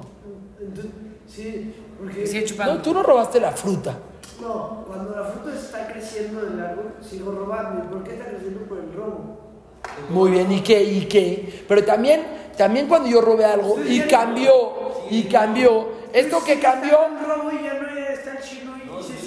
[0.60, 0.90] Entonces,
[1.28, 2.26] sí, porque.
[2.26, 2.74] Sigue chupando.
[2.74, 3.96] No, tú no robaste la fruta.
[4.40, 7.84] No, cuando la fruta está creciendo del árbol, sigo robando.
[7.84, 8.60] ¿Y por qué está creciendo?
[8.62, 9.38] Por el robo.
[10.10, 10.82] Muy bien, ¿y qué?
[10.82, 11.64] ¿Y qué?
[11.68, 12.22] Pero también,
[12.56, 14.52] también cuando yo robé algo y cambió,
[15.10, 16.98] y cambió, esto que cambió,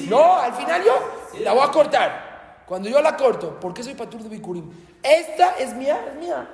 [0.08, 0.94] no al final yo
[1.44, 2.32] la voy a cortar.
[2.66, 4.72] Cuando yo la corto, ¿por qué soy patur de Bikurim?
[5.04, 6.50] Esta es mía, es mía.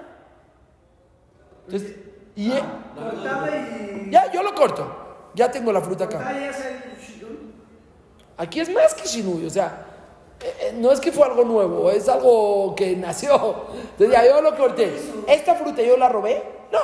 [1.66, 1.96] Entonces,
[2.36, 2.63] y eh,
[2.96, 4.10] Cortaba y.
[4.10, 5.06] ya, yo lo corto.
[5.36, 6.34] Ya tengo la fruta acá.
[8.38, 9.86] Aquí es más que Shinui, o sea,
[10.40, 13.66] eh, eh, no es que fue algo nuevo, es algo que nació.
[13.74, 14.96] Entonces ya yo lo corté.
[15.28, 16.44] ¿Esta fruta yo la robé?
[16.72, 16.80] No,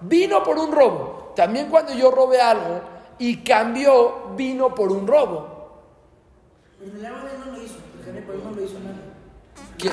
[0.00, 1.27] vino por un robo.
[1.38, 2.80] También cuando yo robé algo
[3.16, 5.78] y cambió, vino por un robo.
[6.82, 8.96] En el árbol no lo hizo, porque por no lo hizo nada.
[9.78, 9.92] ¿Quién,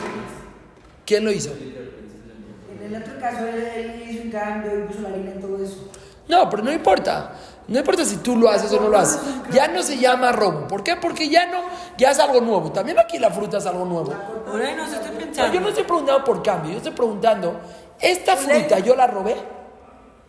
[1.05, 1.51] quién lo hizo?
[1.51, 5.87] En el otro caso, él, hizo un cambio y puso la harina en todo eso.
[6.27, 7.35] No, pero no importa.
[7.67, 9.19] No importa si tú lo haces o no lo haces.
[9.51, 10.67] Ya no se llama robo.
[10.67, 10.95] ¿Por qué?
[10.95, 11.59] Porque ya no,
[11.95, 12.71] ya es algo nuevo.
[12.71, 14.11] También aquí la fruta es algo nuevo.
[14.47, 15.53] Por ahí no se estoy No, pensando.
[15.53, 17.59] yo no estoy preguntando por cambio, yo estoy preguntando,
[17.99, 19.35] ¿esta fruta yo la robé?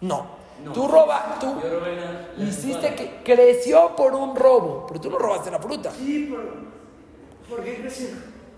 [0.03, 0.36] No.
[0.75, 5.11] Tú roba, tú Yo robé la- la hiciste que creció por un robo, pero tú
[5.11, 7.57] no robaste la fruta, Sí, por.
[7.57, 8.09] ¿Por qué creció?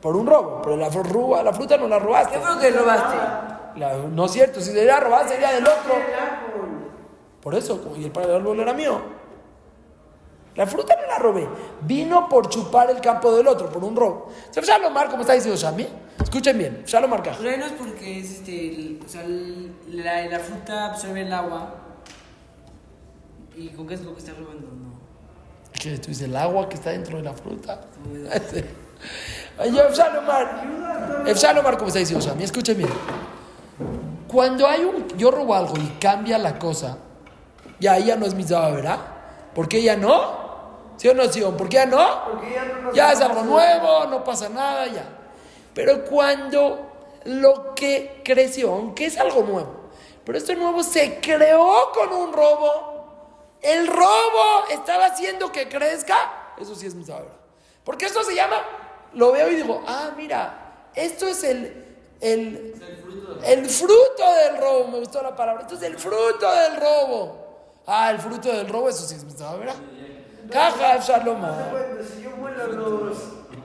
[0.00, 2.34] por un robo, pero la, fru- la fruta no la robaste.
[2.34, 3.16] ¿Qué fue lo que robaste?
[3.76, 5.94] La- no es cierto, si debería robar sería del otro.
[7.42, 8.98] Por eso, y el padre del árbol era mío.
[10.54, 11.48] La fruta no la robé,
[11.82, 14.28] vino por chupar el campo del otro, por un robo.
[14.50, 15.86] ¿Sabes Shalomar, como está diciendo Shami?
[16.20, 17.36] Escuchen bien, Shalomar Kaj.
[17.36, 21.20] Por ahí no es porque es este, el- o sea, el- la, la fruta absorbe
[21.22, 21.74] el agua.
[23.58, 24.68] ¿Y con qué es lo que está robando?
[24.68, 24.92] No.
[25.72, 27.80] que tú dices el agua que está dentro de la fruta.
[29.72, 29.88] Yo,
[31.26, 32.90] Efshalomar, como está diciendo Shami, escuchen bien.
[34.28, 36.98] Cuando hay un, yo robo algo y cambia la cosa,
[37.80, 38.98] ya ella no es mi ¿verdad?
[39.54, 40.48] ¿Por qué ella no?
[40.96, 41.56] ¿Sí o no, Sion?
[41.56, 42.24] ¿Por qué ella no?
[42.30, 45.08] Porque ya no Ya es algo nuevo, no pasa nada, ya.
[45.74, 49.90] Pero cuando lo que creció, aunque es algo nuevo,
[50.24, 52.97] pero esto nuevo se creó con un robo,
[53.62, 56.16] el robo estaba haciendo que crezca,
[56.58, 57.30] eso sí es mi saber.
[57.84, 58.56] Porque esto se llama,
[59.14, 62.74] lo veo y digo, ah, mira, esto es el, el,
[63.44, 67.48] el fruto del robo, me gustó la palabra, esto es el fruto del robo.
[67.86, 69.70] Ah, el fruto del robo, eso sí es mi saber.
[70.50, 71.42] Caja, Shalom.
[72.14, 73.18] Si yo muelo los,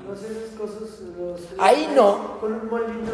[0.08, 2.40] los esas cosas, los, Ahí no.
[2.40, 3.12] Con un molino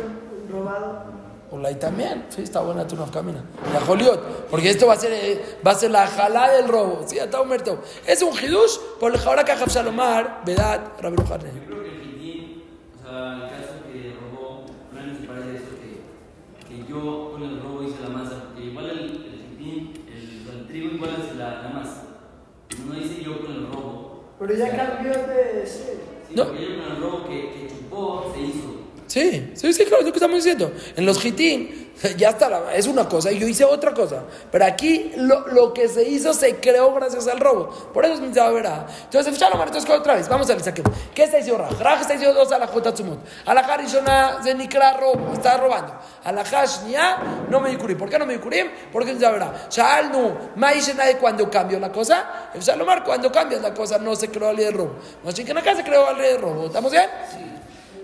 [0.52, 1.19] robado.
[1.52, 3.44] Hola, y también, sí, está buena tu camina.
[3.74, 7.04] La Joliot, porque esto va a ser, eh, va a ser la jalá del robo.
[7.08, 7.82] Sí, está muerto.
[8.06, 11.48] Es un hidush por el jabra caja Shalomar, Vedad, Rabbi Yohanan.
[11.56, 12.64] Yo creo que el Hitín,
[13.00, 17.60] o sea, el caso que robó, no me parece eso que, que yo con el
[17.64, 21.64] robo hice la masa, porque igual el, el Hitín, el, el trigo igual es la,
[21.64, 22.04] la masa.
[22.88, 24.24] No dice yo con el robo.
[24.38, 25.98] Pero ya cambió de ser.
[26.28, 26.46] Sí, No.
[26.46, 28.79] porque yo con el robo que, que chupó se hizo.
[29.10, 30.72] Sí, sí, sí, claro, es lo que estamos diciendo.
[30.96, 34.22] En los hitín, ya está, la- es una cosa y yo hice otra cosa.
[34.52, 37.70] Pero aquí lo, lo que se hizo se creó gracias al robo.
[37.92, 38.86] Por eso es mitzvah verá.
[39.06, 40.94] Entonces, Shalom, entonces otra vez, vamos a ver saquemos.
[41.16, 41.80] ¿Qué está diciendo Raj?
[41.82, 43.18] Raj está diciendo dos alajot atzumot.
[43.48, 45.92] Alajá rishona se nikra robo, está robando.
[46.24, 47.18] Alajá shnia
[47.50, 47.98] no me dikurim.
[47.98, 48.68] ¿Por qué no me dikurim?
[48.94, 49.68] Porque mitzvah verá.
[49.72, 52.52] Shal nu, ma de cuando cambió la cosa.
[52.60, 54.98] Shalomar, cuando cambias la cosa no se creó al de robo.
[55.26, 56.68] Más que acá se creó al de robo.
[56.68, 57.59] ¿Estamos bien?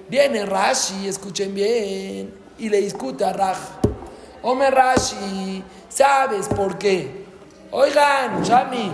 [0.08, 3.58] Viene Rashi, escuchen bien, y le discuta a Raj.
[4.44, 7.26] Ome Rashi, ¿sabes por qué?
[7.72, 8.92] Oigan, Shami,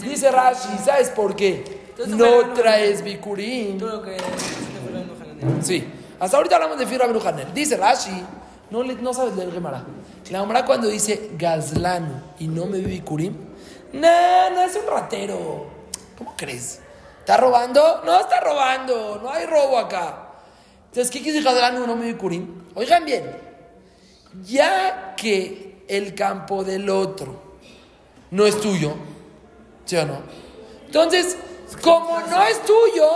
[0.00, 1.92] dice Rashi, ¿sabes por qué?
[2.08, 3.78] No traes bikurim.
[3.78, 5.86] Todo lo que se te fue la enoja en el- Sí,
[6.18, 7.52] hasta ahorita hablamos de Fira Benujanel.
[7.54, 8.24] Dice Rashi,
[8.70, 9.84] no, le- no sabes leer Gemara.
[10.30, 13.36] La Gemara cuando dice Gazlano y no me vi bikurim,
[13.92, 15.66] no, no es un ratero.
[16.16, 16.80] ¿Cómo crees?
[17.20, 18.00] ¿Está robando?
[18.04, 20.23] No está robando, no hay robo acá.
[20.94, 22.66] Entonces, ¿qué quiere decir Gazlano y no me vi bikurim?
[22.76, 23.36] Oigan bien,
[24.44, 27.34] ya que el campo del otro
[28.30, 28.94] no es tuyo,
[29.84, 30.18] ¿sí o no?
[30.86, 31.36] Entonces,
[31.82, 33.08] como no es tuyo,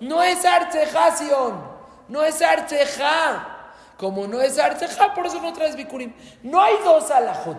[0.00, 1.62] no es arcejación,
[2.08, 3.70] no es arceja.
[3.96, 6.12] Como no es arceja, por eso no traes bikurim.
[6.42, 7.56] No hay dos alajot.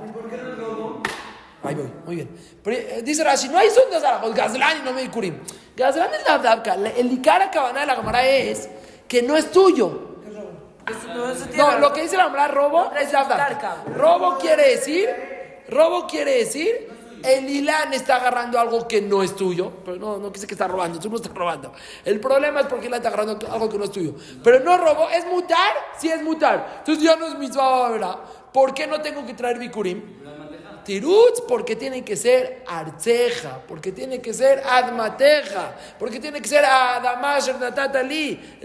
[1.63, 2.38] Ahí voy, muy bien.
[2.62, 5.39] Pero, eh, dice Rashi, no hay son dos alajot, Gazlan y no me bikurim.
[5.78, 6.74] Gazlan es la dabka.
[6.74, 8.67] El Ikara Cabana de la Gamara es
[9.12, 9.91] que no es tuyo.
[11.58, 13.84] No, lo que dice la palabra robo es la.
[13.93, 15.10] Robo quiere decir,
[15.67, 20.32] robo quiere decir, el Ilan está agarrando algo que no es tuyo, pero no, no
[20.32, 21.74] quise que está robando, tú no estás robando.
[22.06, 24.15] El problema es porque Ilan está agarrando algo que no es tuyo.
[24.41, 25.74] Pero no robo, ¿es mutar?
[25.97, 26.76] Sí es mutar.
[26.80, 28.15] Entonces ya no es mitzvah, ¿verdad?
[28.54, 30.21] ¿Por qué no tengo que traer bikurim?
[30.84, 36.65] Tirutz, porque tiene que ser arceja, porque tiene que ser admateja, porque tiene que ser
[36.65, 38.58] adamash natatali.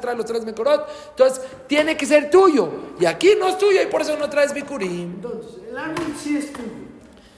[0.00, 0.88] Trae los tres mekorot.
[1.10, 2.68] Entonces, tiene que ser tuyo.
[3.00, 5.14] Y aquí no es tuyo y por eso no traes bikurim.
[5.14, 6.84] Entonces, el árbol sí es tuyo.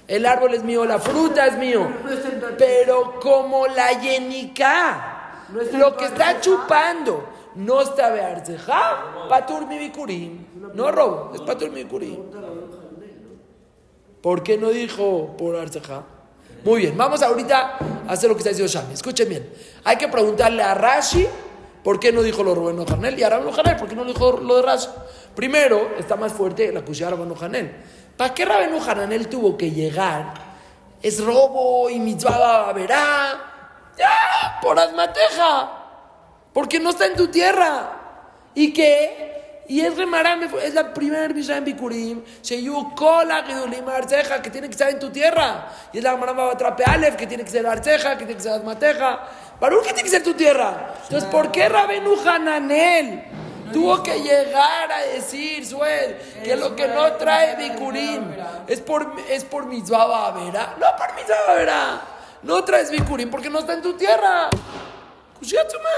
[0.08, 1.88] El árbol es mío, la fruta es mío.
[2.58, 10.46] Pero como la yenica, lo que está chupando no está de arceja, patur mi bikurim.
[10.74, 12.18] No robo, es patur mi bikurim.
[14.26, 16.02] ¿Por qué no dijo por arceja?
[16.64, 18.94] Muy bien, vamos ahorita a hacer lo que está diciendo Shami.
[18.94, 19.52] Escuchen bien.
[19.84, 21.28] Hay que preguntarle a Rashi
[21.84, 24.04] por qué no dijo lo de Rubén Hanel y a Rabén Hanel por qué no
[24.04, 24.88] dijo lo de Rashi.
[25.32, 27.76] Primero, está más fuerte la cuchilla de Rabén Hanel.
[28.16, 30.34] ¿Para qué Rabén Hanel tuvo que llegar?
[31.00, 33.92] Es robo y mitzvah verá.
[33.96, 35.70] Ya, por asmateja.
[36.52, 37.92] Porque no está en tu tierra.
[38.56, 39.45] ¿Y qué?
[39.68, 39.94] Y es
[40.62, 44.98] es la primera Mishnah en Bikurim, Sheyu Kola Gedulim Arceja, que tiene que estar en
[44.98, 45.68] tu tierra.
[45.92, 48.52] Y es la Gemara Batrape Aleph, que tiene que ser Arceja, que tiene que ser
[48.52, 49.20] Asmateja.
[49.60, 50.94] Baruch, que tiene que ser tu tierra.
[51.02, 53.24] Entonces, ¿por qué Rabenu Hananel
[53.72, 58.22] tuvo que llegar a decir, Suel, que lo que no trae Bikurim
[58.68, 60.76] es por, es por Mitzvah Vera?
[60.78, 62.00] No por Mitzvah Vera.
[62.42, 64.48] No traes Bikurim porque no está en tu tierra.
[65.38, 65.88] Kushiatsuma.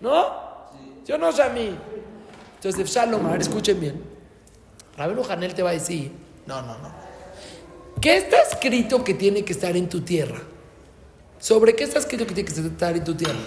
[0.00, 0.44] ¿No?
[1.06, 1.74] Yo no sé a mí.
[2.64, 4.02] Entonces, Shalomar, escuchen bien.
[4.96, 6.10] Rabenu Hanel te va a decir,
[6.46, 6.90] no, no, no.
[8.00, 10.40] ¿Qué está escrito que tiene que estar en tu tierra?
[11.38, 13.38] ¿Sobre qué está escrito que tiene que estar en tu tierra?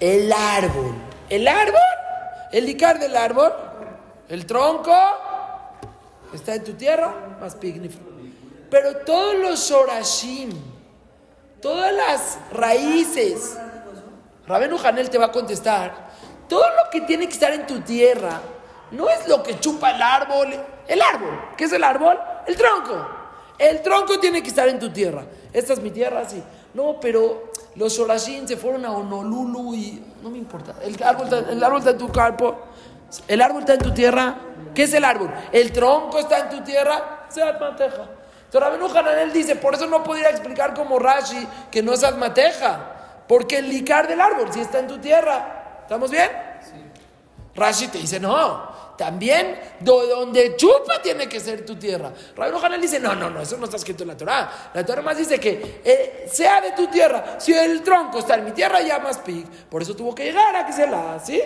[0.00, 0.96] El árbol.
[1.28, 1.78] ¿El árbol?
[2.50, 3.52] ¿El licar del árbol?
[4.28, 4.96] ¿El tronco?
[6.34, 7.38] ¿Está en tu tierra?
[7.40, 8.02] Más pignífico.
[8.68, 10.50] Pero todos los shorashim,
[11.62, 13.56] todas las raíces,
[14.48, 16.09] Rabenu Hanel te va a contestar,
[16.50, 18.40] todo lo que tiene que estar en tu tierra
[18.90, 20.48] no es lo que chupa el árbol.
[20.88, 22.18] El árbol, ¿qué es el árbol?
[22.46, 23.08] El tronco.
[23.56, 25.22] El tronco tiene que estar en tu tierra.
[25.52, 26.42] Esta es mi tierra, sí.
[26.74, 30.74] No, pero los Shorashim se fueron a Honolulu y no me importa.
[30.82, 32.58] El árbol, está- el árbol está en tu campo.
[33.28, 34.34] El árbol está en tu tierra.
[34.74, 35.32] ¿Qué es el árbol?
[35.52, 37.26] El tronco está en tu tierra.
[37.28, 38.08] Se atmateja.
[38.52, 43.22] Entonces Hananel dice, por eso no podría explicar como Rashi que no es atmateja.
[43.28, 45.59] Porque el licar del árbol sí está en tu tierra.
[45.90, 46.30] ¿Estamos bien?
[47.52, 52.12] Rashi te dice, no, también do- donde chupa tiene que ser tu tierra.
[52.36, 54.70] Rabbi Hanel dice, no, no, no, eso no está escrito en la Torah.
[54.72, 57.40] La Torah más dice que eh, sea de tu tierra.
[57.40, 59.44] Si el tronco está en mi tierra, llamas pig.
[59.68, 61.42] Por eso tuvo que llegar a que se la, ¿sí?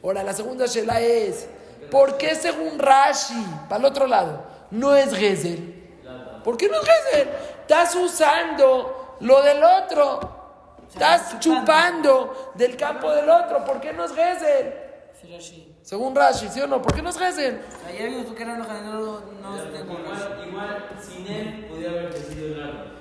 [0.00, 1.48] Ahora, la segunda shela es,
[1.90, 5.98] ¿por qué según Rashi, para el otro lado, no es Gezel?
[6.44, 7.28] ¿Por qué no es Gezel?
[7.62, 10.35] Estás usando lo del otro.
[10.88, 13.64] Estás chupando del campo del otro.
[13.64, 14.74] ¿Por qué no es Gezel?
[15.20, 15.72] Sí, Rashi.
[15.82, 16.80] Según Rashi, ¿sí o no?
[16.82, 17.60] ¿Por qué no es Gezel?
[17.96, 18.26] Ya vimos
[19.72, 20.48] tengo Rashi.
[20.48, 22.92] Igual, sin él podía haber crecido el árbol.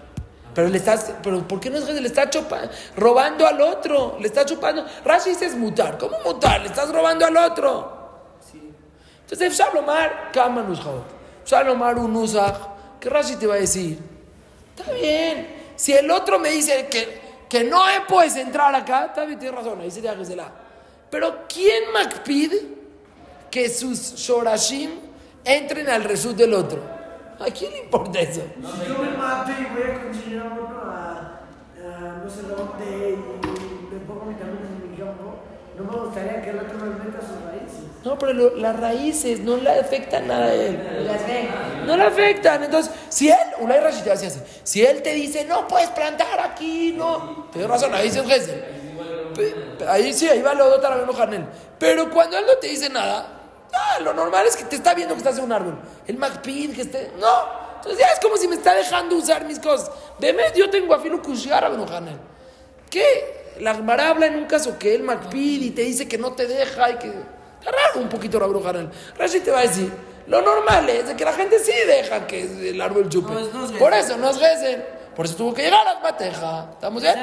[0.53, 2.01] Pero le estás, pero ¿por qué no es Gesel?
[2.01, 4.85] Le está chupa- robando al otro, le está chupando.
[5.03, 5.97] Rashi dice es mutar.
[5.97, 6.61] ¿Cómo mutar?
[6.61, 7.93] Le estás robando al otro.
[9.21, 11.03] Entonces, Shalomar, Kama Nushot.
[11.45, 12.55] Shalomar un Nusach.
[12.99, 13.97] ¿Qué Rashi te va a decir?
[14.77, 15.71] Está bien.
[15.75, 19.91] Si el otro me dice que, que no puedes entrar acá, bien, tienes razón, ahí
[19.91, 20.51] sería Gesela.
[21.09, 22.61] Pero ¿quién MacPide
[23.51, 24.91] que sus Shorashim
[25.43, 26.81] entren al resud del otro?
[27.39, 28.41] ¿A quién le importa eso?
[28.55, 31.41] Si yo me mato y voy a conseguir a uno a,
[31.83, 35.35] a no sé dónde y me pongo mi camino en mi campo,
[35.77, 37.04] no me gustaría que el otro me.
[38.05, 40.79] No, pero las raíces no le afectan nada a él.
[41.87, 42.63] No le afectan.
[42.63, 44.39] Entonces, si él, Ulay Rashi te hace así.
[44.63, 47.47] Si él te dice, no puedes plantar aquí, no.
[47.51, 48.63] Tienes razón, ahí Gesel.
[49.35, 51.45] Pe- pe- Ahí sí, ahí va lo de otra Janel.
[51.79, 53.27] Pero cuando él no te dice nada,
[53.73, 55.77] ah, lo normal es que te está viendo que estás en un árbol.
[56.07, 57.11] El MacPid, que esté.
[57.19, 57.65] No.
[57.77, 59.91] Entonces ya es como si me está dejando usar mis cosas.
[60.19, 62.17] Deme, yo tengo a Filo Kushiar a Janel.
[62.89, 63.55] ¿Qué?
[63.59, 66.45] La Gemara habla en un caso que él MacPid y te dice que no te
[66.47, 67.11] deja y que.
[67.65, 68.89] Raro un poquito la bruja Janel.
[69.17, 69.91] Rashi te va a decir.
[70.27, 73.31] Lo normal es de que la gente sí deja que el árbol chupe.
[73.33, 74.83] No, es- no es Por eso no es Gesel.
[75.15, 76.69] Por eso tuvo que llegar a la mateja.
[76.73, 77.15] ¿Estamos bien?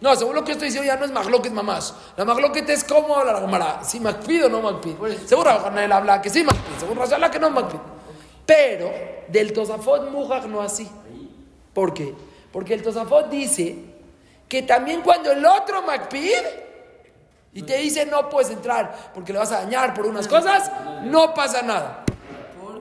[0.00, 1.92] No, según lo que estoy diciendo ya no es magloquet mamás.
[2.16, 3.84] La magloquet es cómo habla la Gemara.
[3.84, 4.94] Si macpid o no macpid.
[5.26, 6.78] Según Rabanel habla que sí macpid.
[6.78, 7.78] Según habla que no macpid.
[8.46, 8.90] Pero
[9.28, 10.88] del Tosafot Mujach no así.
[11.74, 12.14] ¿Por qué?
[12.52, 13.76] Porque el Tosafot dice
[14.48, 16.32] que también cuando el otro macpid
[17.52, 20.70] y te dice no puedes entrar porque le vas a dañar por unas cosas,
[21.04, 22.04] no pasa nada.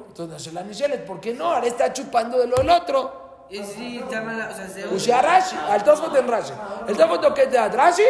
[0.08, 1.45] Entonces, la Nishelet, ¿por qué no?
[1.45, 3.45] Ahora está chupando de lo del otro.
[3.49, 3.58] Y
[3.97, 6.53] está mala, o sea, se Rashi, al Tosfot en Rashi.
[6.88, 8.03] El Tosfot que te da Rashi,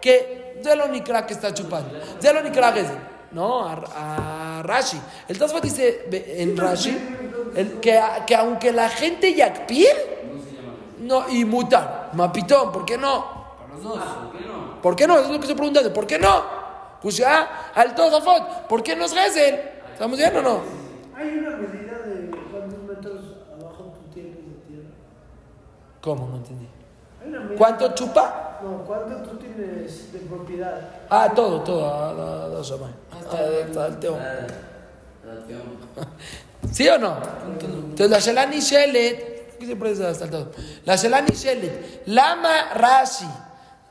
[0.00, 1.98] que de lo Nikra que está chupando.
[2.20, 2.98] De lo Nikra Gezel.
[3.32, 5.00] No, a, a Rashi.
[5.26, 6.96] El Tosfot dice en Rashi
[7.56, 9.88] el- que, que aunque la gente yakpir,
[10.98, 13.56] no, y mutar, mapitón, ¿por qué no?
[13.58, 14.00] Para los dos.
[14.84, 15.14] ¿Por qué no?
[15.14, 15.90] Eso es lo que estoy preguntando.
[15.94, 16.44] ¿Por qué no?
[17.02, 19.58] Ushia al Tosfot, ¿por qué no es Gezel?
[19.94, 20.60] ¿Estamos bien o no?
[21.16, 24.90] ¿Hay una medida de cuántos metros abajo tú tienes de tierra?
[26.02, 26.28] ¿Cómo?
[26.28, 26.68] No entendí.
[27.56, 28.60] ¿Cuánto chupa?
[28.62, 30.78] No, ¿cuánto tú tienes de propiedad?
[31.08, 31.86] Ah, todo, todo.
[31.86, 32.92] ah, ah, Shamay.
[33.10, 33.16] Ah,
[33.66, 34.18] hasta el teo.
[36.72, 37.16] ¿Sí o no?
[37.58, 40.52] Entonces la Shelani Shelet, ¿qué se puede decir hasta el todo?
[40.84, 43.24] La Shelani Shelet, Lama Rashi,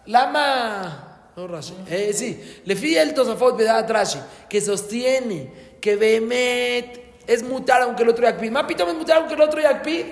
[0.05, 7.03] Lama, no Rashi, eh, sí, le fui el Tosafot Vedat Rashi, que sostiene que Behemet
[7.27, 8.51] es mutar aunque el otro yakpid.
[8.51, 10.05] Mapito es mutar aunque el otro yakpid.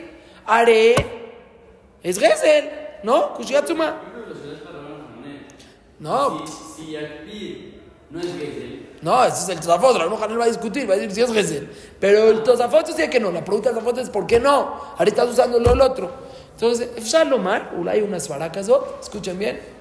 [0.46, 0.96] Are,
[2.04, 2.70] es Gesel,
[3.04, 3.34] ¿no?
[3.34, 4.02] Kushiatsuma.
[6.00, 7.58] No, Si, si Yakpid
[8.10, 10.98] no es Gesel, No, ese es el Tosafot, la Hanel va a discutir, va a
[10.98, 11.70] decir si es Gesel.
[12.00, 14.96] Pero el Tosafot dice que no, la pregunta del Tosafot es ¿por qué no?
[14.98, 16.12] Ahora estás usando lo del otro.
[16.54, 19.81] Entonces, Shalomar, hay unas faracasot, escuchen bien.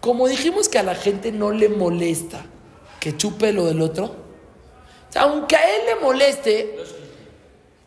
[0.00, 2.42] Como dijimos que a la gente no le molesta
[3.00, 4.14] que chupe lo del otro,
[5.16, 6.78] aunque a él le moleste,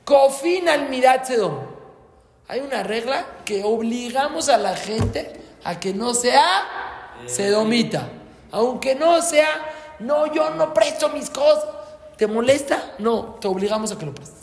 [0.04, 1.60] Kofin al Mirat Sedom.
[2.48, 8.10] Hay una regla que obligamos a la gente a que no sea sedomita.
[8.52, 9.48] Aunque no sea,
[10.00, 11.66] no, yo no presto mis cosas.
[12.18, 12.96] ¿Te molesta?
[13.00, 14.40] No, te obligamos a que lo prestes.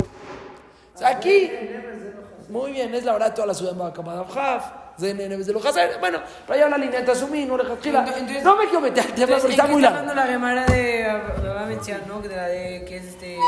[1.05, 1.51] Aquí,
[2.49, 4.80] muy bien, es la verdad toda la ciudad de.
[6.01, 9.37] Bueno, pero allá la línea de Tasumí, no le No me quiero meter al tema
[9.37, 10.15] Entonces, porque ¿en está qué muy largo.
[10.15, 11.07] la Gemara de
[11.43, 12.21] Baba Metzian, ¿no?
[12.21, 13.39] De la de que es este.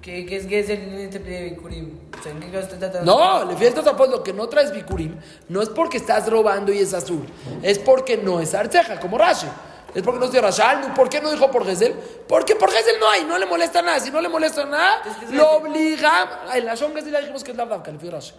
[0.00, 1.96] Que, que es Gesel en este de Bikurim.
[2.18, 3.16] O sea, ¿en qué caso está tratando?
[3.16, 5.16] No, le fiel Tosafot, lo que no traes Bikurim
[5.48, 7.24] no es porque estás robando y es azul,
[7.62, 9.46] es porque no es arceja, como Rashi.
[9.94, 11.94] Es porque no es de Rashal, ¿por qué no dijo por Gesel?
[12.26, 14.00] Porque por Gesel no hay, no le molesta nada.
[14.00, 16.34] Si no le molesta nada, Es es lo obligamos.
[16.54, 18.32] En la Shon Gesel ya dijimos que es la Davka, le fui Rashi.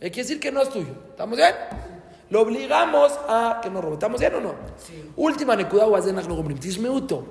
[0.00, 0.94] Eh, Quiere decir que no es tuyo.
[1.10, 1.54] ¿Estamos bien?
[2.30, 3.94] Lo obligamos a que no robe.
[3.94, 4.54] ¿Estamos bien o no?
[4.78, 5.04] Sí.
[5.16, 5.84] Última nekuda.
[6.58, 7.24] Tishmeuto.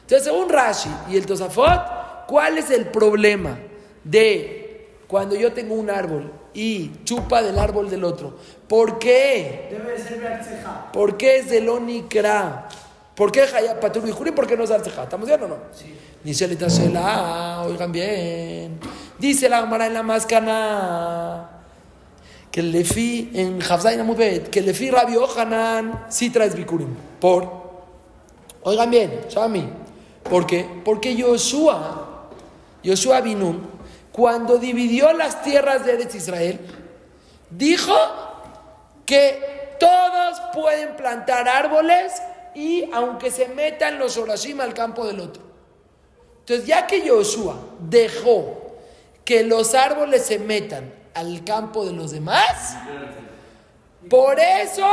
[0.00, 3.58] Entonces, según Rashi y el Tosafot, ¿cuál es el problema
[4.02, 8.36] de cuando yo tengo un árbol y chupa del árbol del otro?
[8.66, 9.68] ¿Por qué?
[9.70, 10.64] Debe de ser.
[10.92, 12.68] ¿Por qué es del Onikra?
[13.14, 13.44] ¿Por qué
[13.80, 14.34] Patur Bijurim?
[14.34, 15.04] ¿Por qué no es Arceja?
[15.04, 15.56] ¿Estamos bien o no?
[15.72, 15.94] Sí.
[16.24, 18.80] Dice Shela, oigan bien.
[19.18, 21.53] Dice la Gemara en la Mascana
[22.54, 26.94] que le fi en Hafzain Amudbet, que le fi Rabbi Ohanan sí traes Bikurim.
[27.18, 27.50] ¿Por?
[28.62, 29.68] Oigan bien, Shami.
[30.22, 30.64] ¿Por qué?
[30.84, 32.28] Porque Yoshua,
[32.84, 33.60] Yoshua Binun,
[34.12, 36.60] cuando dividió las tierras de Eretz Israel,
[37.50, 37.96] dijo
[39.04, 42.12] que todos pueden plantar árboles
[42.54, 45.42] y aunque se metan los Orashim al campo del otro.
[46.38, 48.76] Entonces, ya que Yoshua dejó
[49.24, 52.76] que los árboles se metan al campo de los demás,
[54.10, 54.86] por eso,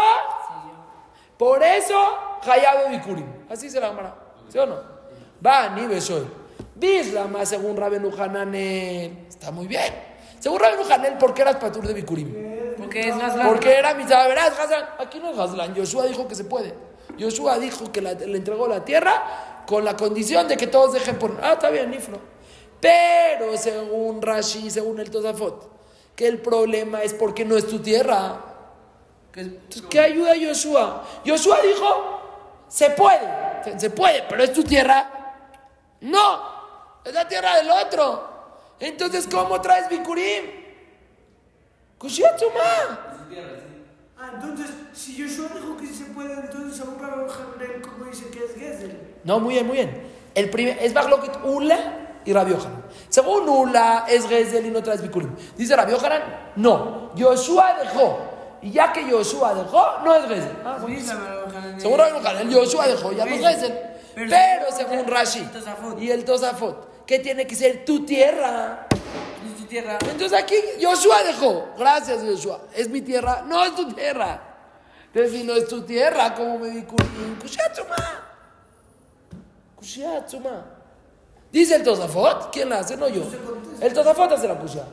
[1.37, 1.95] por eso,
[2.43, 3.25] Hayabe Bikurim.
[3.49, 4.15] Así se la llamará.
[4.49, 4.75] ¿Sí o no?
[5.45, 6.25] Va, ni besoy.
[6.75, 9.25] Bislama, según Rabenu Hananel.
[9.27, 9.93] Está muy bien.
[10.39, 12.75] Según Rabenu Hananel, ¿por qué eras patur de Bikurim?
[12.77, 13.47] Porque es Gazlán.
[13.47, 14.85] Porque era mi verás, Hazlan.
[14.99, 15.73] Aquí no es Hazlan.
[15.75, 16.73] Yoshua dijo que se puede.
[17.17, 21.17] Yoshua dijo que la- le entregó la tierra con la condición de que todos dejen
[21.19, 21.37] por.
[21.43, 22.17] Ah, está bien, Niflo.
[22.79, 25.69] Pero según Rashi, según el Tosafot,
[26.15, 28.39] que el problema es porque no es tu tierra.
[29.33, 31.03] Entonces, ¿qué ayuda a Yoshua?
[31.23, 32.21] Yoshua dijo:
[32.67, 35.09] se puede, se, puede, pero es tu tierra.
[36.01, 36.41] No,
[37.03, 38.29] es la tierra del otro.
[38.79, 40.45] Entonces, ¿cómo traes Bikurim?
[41.97, 43.19] Kushiatzuma.
[44.17, 48.53] Ah, entonces, si Joshua dijo que se puede, entonces Rabbi Hanel, ¿cómo dice que es
[48.53, 48.99] Gesel?
[49.23, 50.11] No, muy bien, muy bien.
[50.35, 52.83] El primer, es Bagloket Ula y Rabbi Yohanan.
[53.09, 55.35] Según Ula es Gezel y no traes Bikurim.
[55.57, 56.21] Dice Rabbi Yohanan,
[56.55, 57.11] no.
[57.15, 58.19] Yoshua dejó.
[58.61, 60.57] Y ya que Yoshua dejó, no es Gezel.
[60.63, 61.81] Ah, Hananel.
[61.81, 63.79] Según Rabbi Yohanan, Yoshua dejó, ya no es Gezel.
[64.15, 65.49] Pero según Rashi
[65.99, 68.87] y el Tosafot, que tiene que ser tu tierra.
[68.91, 69.97] Es tu tierra.
[70.01, 71.69] Entonces aquí Yoshua dejó.
[71.77, 72.61] Gracias, Yoshua.
[72.75, 73.43] ¿Es mi tierra?
[73.47, 74.51] No es tu tierra.
[75.13, 76.83] Entonces, si no es tu tierra, ¿cómo me di?
[76.83, 77.95] Kushiatzuma.
[79.75, 80.80] Kushiatzuma.
[81.51, 82.51] Dice el Tosafot.
[82.51, 82.97] ¿Quién la hace?
[82.97, 83.23] No yo.
[83.81, 84.83] El Tosafot hace la Kushia.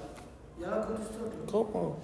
[0.61, 1.19] Ya la contestó.
[1.51, 1.97] ¿Cómo?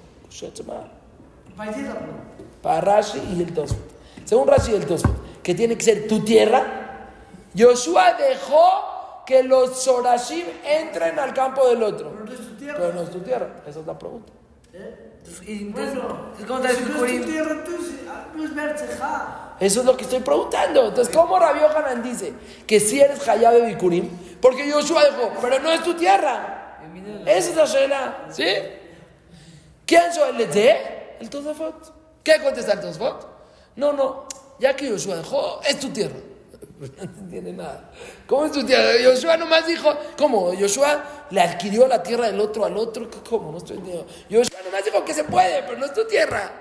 [2.63, 3.79] Para Rashi y el Tosfot.
[4.25, 7.11] Según Rashi y el Tosfot, que tiene que ser tu tierra,
[7.55, 12.11] Yoshua dejó que los Sorashim entren al campo del otro.
[12.11, 12.79] pero no es tu tierra.
[12.79, 13.63] Pero no es tu tierra.
[13.67, 14.33] Esa es la pregunta.
[14.73, 14.77] Y
[19.61, 20.89] Eso es lo que estoy preguntando.
[20.89, 22.33] Entonces, ¿cómo Rabbi Yohanan dice
[22.67, 24.11] que si eres Hayabe Bikurim?
[24.41, 26.81] Porque Yoshua dejó, pero no es tu tierra.
[27.25, 28.27] Esa es la Shela.
[28.31, 28.47] ¿Sí?
[29.87, 31.17] ¿Quién soy el de?
[31.21, 32.23] El Tosafot.
[32.23, 33.27] ¿Qué contesta el Tosafot?
[33.77, 34.27] No, no.
[34.59, 36.17] Ya que Yoshua dejó, es tu tierra.
[36.97, 37.91] No entiende nada.
[38.27, 38.99] ¿Cómo es tu tierra?
[39.01, 40.53] Yoshua nomás dijo, ¿cómo?
[40.55, 43.09] Yoshua le adquirió la tierra del otro al otro.
[43.29, 43.53] ¿Cómo?
[43.53, 44.11] No estoy entendiendo.
[44.29, 46.53] Yoshua nomás dijo que se puede, pero no es tu tierra.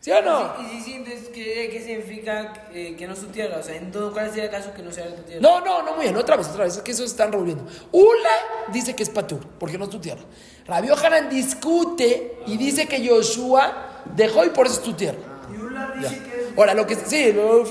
[0.00, 0.54] ¿Sí o no?
[0.62, 3.58] Y si sientes que, ¿qué significa eh, que no es tu tierra?
[3.58, 5.40] O sea, en todo, ¿cuál sería el caso que no sea tu tierra?
[5.40, 7.64] No, no, no, muy bien, otra vez, otra vez, es que eso se están revolviendo.
[7.90, 8.30] Ula
[8.72, 10.20] dice que es Patur, porque no es tu tierra.
[10.66, 15.18] Rabbi Yohanan discute y dice que Yoshua dejó y por eso es tu tierra.
[15.52, 16.08] Y Ula Ya.
[16.08, 16.35] dice que es.
[16.56, 17.62] Ahora, lo que sí, no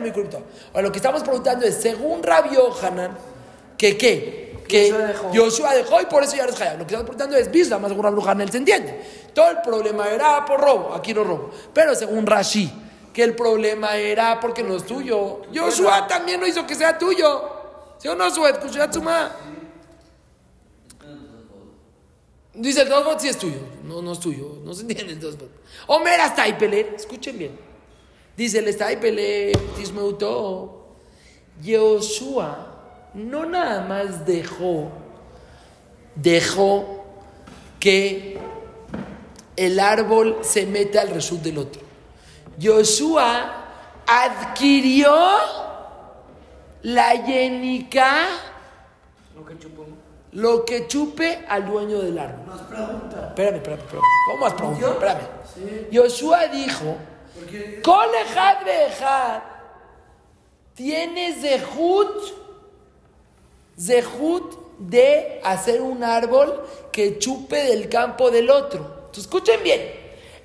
[0.00, 0.10] me.
[0.10, 3.16] Ahora, lo que estamos preguntando es, según Rabbi Yohanan,
[3.76, 4.62] que qué?
[4.68, 4.94] Que
[5.32, 6.00] Yoshua dejó.
[6.00, 6.78] Y por eso ya eres Hayab.
[6.78, 9.02] Lo que estamos preguntando es, Bisla, más según Rabbi Yohanan, se entiende.
[9.34, 11.50] Todo el problema era por robo, aquí no robo.
[11.72, 12.70] Pero según Rashi,
[13.12, 15.42] que el problema era porque no es tuyo.
[15.50, 17.56] Yoshua también no hizo que sea tuyo.
[17.98, 18.60] ¿Sí o no, Suet?
[18.60, 19.32] Kushatsuma.
[22.54, 23.60] Dice el Dosbot sí es tuyo.
[23.84, 24.58] No, no es tuyo.
[24.64, 25.50] No se entiende el Dosbot.
[25.88, 26.94] Omer hasta Ipeler.
[26.96, 27.67] Escuchen bien.
[28.38, 30.94] Dice el Staipeler, Tismeuto.
[31.60, 34.92] Yoshua no nada más dejó,
[36.14, 37.04] dejó
[37.80, 38.38] que
[39.56, 41.82] el árbol se meta al result del otro.
[42.58, 43.54] Yoshua
[44.06, 45.12] adquirió
[46.82, 48.28] la yenica,
[49.34, 49.84] Lo que chupó.
[50.30, 52.46] lo que chupe al dueño del árbol.
[52.46, 53.26] Nos pregunta.
[53.30, 54.04] Espérame, espérame, espérame.
[54.30, 54.92] ¿Cómo has preguntado?
[54.92, 55.26] Espérame.
[55.52, 55.88] Sí.
[55.90, 56.96] Yoshua dijo.
[57.82, 59.42] Kol ejad ve'ejad
[60.74, 62.34] tiene zehut,
[63.76, 68.78] zehut de hacer un árbol que chupe del campo del otro.
[68.78, 69.80] Entonces, escuchen bien.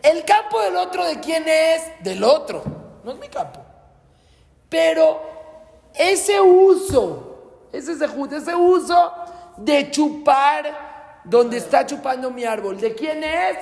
[0.01, 1.83] El campo del otro, ¿de quién es?
[2.03, 2.63] Del otro.
[3.03, 3.59] No es mi campo.
[4.69, 5.21] Pero
[5.93, 9.13] ese uso, ese zehut, ese uso
[9.57, 13.57] de chupar donde está chupando mi árbol, ¿de quién es?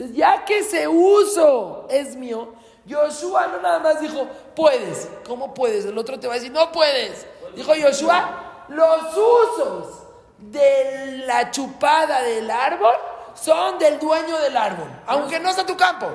[0.00, 2.54] Entonces, ya que ese uso es mío,
[2.86, 4.26] Yoshua no nada más dijo,
[4.56, 5.06] puedes.
[5.26, 5.84] ¿Cómo puedes?
[5.84, 7.26] El otro te va a decir, no puedes.
[7.54, 10.02] Dijo Yoshua, los usos
[10.38, 12.94] de la chupada del árbol
[13.34, 16.06] son del dueño del árbol, aunque no sea tu campo.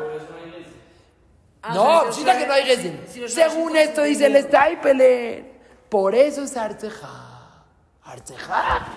[1.62, 5.60] Ah, no, sea, resulta que no hay Yoshua Según esto dice el Staipele.
[5.90, 7.66] Por eso es Arceja.
[8.04, 8.88] Arceja.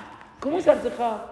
[0.40, 1.26] ¿Cómo es Arceja?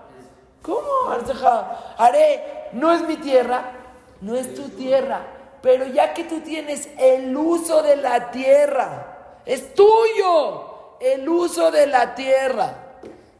[0.61, 1.94] ¿Cómo Arceja?
[1.96, 3.72] Haré, no es mi tierra,
[4.20, 5.27] no es tu tierra.
[5.62, 11.87] Pero ya que tú tienes el uso de la tierra, es tuyo el uso de
[11.87, 12.74] la tierra,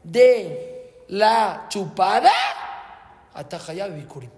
[0.03, 2.33] de la chupada,
[3.35, 4.31] Atajaya Bikurim.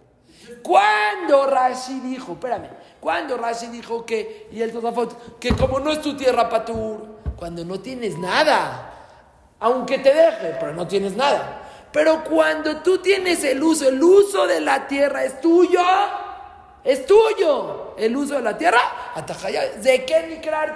[0.62, 2.68] Cuando Rashi dijo, espérame,
[3.00, 7.64] cuando Rashi dijo que, y el Tosafot, que como no es tu tierra, Patur, cuando
[7.64, 8.92] no tienes nada,
[9.60, 11.57] aunque te deje, pero no tienes nada.
[11.92, 15.80] Pero cuando tú tienes el uso, el uso de la tierra es tuyo,
[16.84, 17.94] es tuyo.
[17.96, 18.78] El uso de la tierra,
[19.82, 20.74] ¿de qué ni crear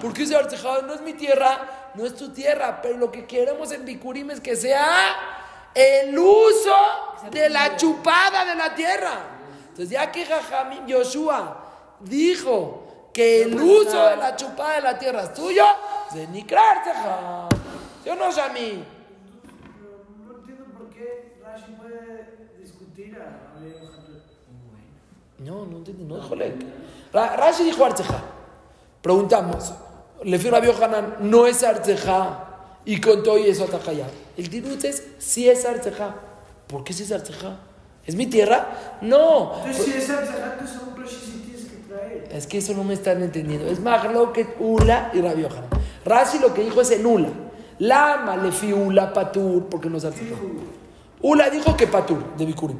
[0.00, 3.72] ¿Por qué se No es mi tierra, no es tu tierra, pero lo que queremos
[3.72, 5.16] en Bikurim es que sea
[5.74, 6.76] el uso
[7.30, 9.12] de la chupada de la tierra.
[9.70, 11.64] Entonces, ya que Jajamín Yoshua
[12.00, 15.64] dijo que el uso de la chupada de la tierra es tuyo,
[16.12, 17.48] de crear
[18.04, 18.84] Yo no sé a mí.
[21.58, 22.26] Rashi puede
[22.60, 23.58] discutir a
[25.38, 26.54] No, no entiendo, no, jole.
[27.12, 28.22] Rashi dijo Arceja.
[29.02, 29.72] Preguntamos,
[30.24, 32.44] le fui a Hanan, no es Arceja
[32.84, 34.06] y con todo y eso Atajaya.
[34.36, 36.14] El tirut es si es Arceja.
[36.66, 37.56] ¿Por qué si es Arceja?
[38.04, 38.98] ¿Es mi tierra?
[39.00, 39.54] No.
[39.58, 40.64] Entonces, si es Arceja, tú
[41.44, 42.28] tienes que traer.
[42.30, 43.66] Es que eso no me están entendiendo.
[43.66, 45.68] Es más lo que Ula y Rabbi Hanan.
[46.04, 47.30] Rashi lo que dijo es en Ula.
[47.78, 50.34] Lama le fi Ula Patur, porque no es Arceja.
[51.22, 52.78] Ula dijo que Patur, de Bikurim.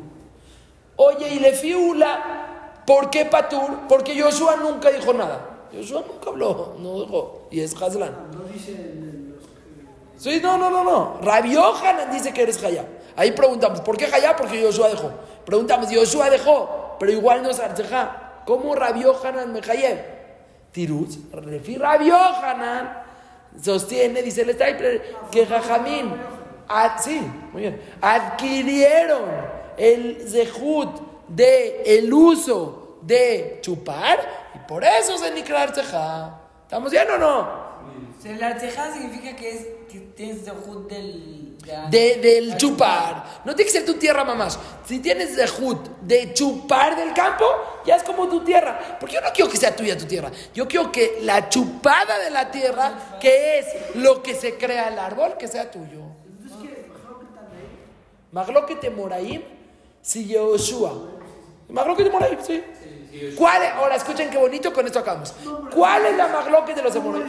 [0.97, 3.87] Oye, y le fi Ula, ¿por qué Patur?
[3.89, 5.69] Porque Yoshua nunca dijo nada.
[5.73, 7.49] Yoshua nunca habló, no dijo.
[7.51, 8.31] Y es Hazlan.
[8.33, 10.23] No dicen los.
[10.23, 11.19] Sí, no, no, no, no.
[11.23, 12.85] Rabbi Yohanan dice que eres Hayá.
[13.17, 14.37] Ahí preguntamos, ¿por qué Hayá?
[14.37, 15.11] Porque Yoshua dejó.
[15.45, 18.43] Preguntamos, Yoshua dejó, pero igual no es Arceja.
[18.47, 20.19] ¿Cómo Rabbi Yohanan me Hayé?
[20.73, 23.09] Tiruz, Refi Rabbi Yohanan
[23.63, 26.13] sostiene, dice el Stapler, que Jajamín,
[27.01, 27.21] sí,
[27.53, 29.23] muy bien, adquirieron
[29.77, 36.41] el zehut de el uso de chupar por eso es el Arceja.
[36.65, 37.69] ¿Estamos bien o no?
[38.23, 41.57] El arceja significa que, es, que tienes dejud del...
[41.91, 43.43] De, del chupar.
[43.47, 44.59] No tiene que ser tu tierra, mamás.
[44.85, 47.47] Si tienes dejud de chupar del campo,
[47.87, 48.99] ya es como tu tierra.
[49.01, 50.31] Porque yo no quiero que sea tuya tu tierra.
[50.53, 54.99] Yo quiero que la chupada de la tierra, que es lo que se crea el
[54.99, 56.08] árbol, que sea tuyo.
[58.33, 59.43] Magloque Moraim,
[60.03, 60.93] si Yoshua.
[61.69, 62.63] Magloque Moraim, sí.
[63.37, 63.71] ¿Cuál es?
[63.71, 65.35] Ahora escuchen qué bonito, con esto acabamos.
[65.75, 67.27] ¿Cuál es la magloque de los emunaim?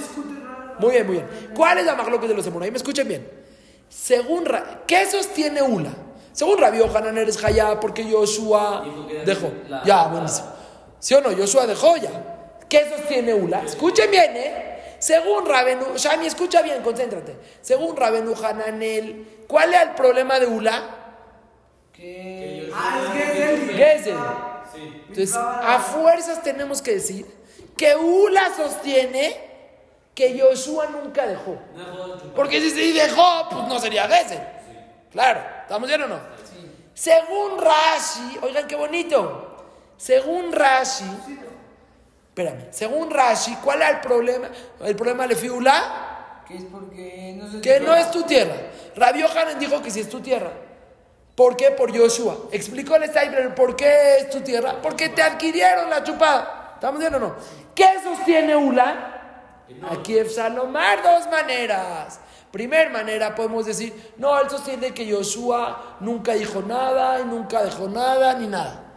[0.80, 1.28] Muy bien, muy bien.
[1.56, 2.76] ¿Cuál es la magloque de los emunaim?
[2.76, 3.30] Escuchen bien.
[3.88, 4.46] Según
[4.86, 5.92] ¿qué sostiene Ula?
[6.32, 8.86] Según Rabbi Hanan eres Hayá porque Yoshua
[9.26, 9.52] dejó.
[9.86, 10.48] Ya, buenísimo.
[11.00, 11.32] ¿Sí o no?
[11.32, 12.58] Yoshua dejó ya.
[12.70, 13.64] ¿Qué sostiene Ula?
[13.66, 14.69] Escuchen bien, ¿eh?
[15.00, 17.36] Según Rabenu, Shami, escucha bien, concéntrate.
[17.62, 20.84] Según Rabenu Hananel, ¿cuál es el problema de Ula?
[21.94, 22.72] Que...
[22.74, 24.18] Ah, es que es ¿Qué es él?
[25.10, 27.26] Entonces, a fuerzas tenemos que decir
[27.76, 29.50] que Ula sostiene
[30.14, 31.58] que Yoshua nunca dejó.
[32.36, 34.40] Porque si se dejó, pues no sería Gesed.
[35.12, 36.20] Claro, ¿estamos bien o no?
[36.94, 39.66] Según Rashi, oigan qué bonito.
[39.96, 41.06] Según Rashi,
[42.30, 44.50] espérame, según Rashi, ¿cuál es el problema?
[44.82, 48.56] El problema de Fiula, que es porque no, es que no es tu tierra.
[48.96, 50.52] Rabbi Hanan dijo que sí es tu tierra.
[51.36, 51.72] ¿Por qué?
[51.72, 52.36] Por Yoshua.
[52.52, 54.82] Explicó el Steinbrenner por qué es tu tierra.
[54.82, 56.74] Porque te adquirieron la chupada.
[56.74, 57.36] ¿Estamos bien o no?
[57.74, 59.56] ¿Qué sostiene Ula?
[59.90, 62.20] Aquí es Salomar dos maneras.
[62.52, 67.88] Primer manera podemos decir, no, él sostiene que Yoshua nunca dijo nada y nunca dejó
[67.88, 68.89] nada ni nada.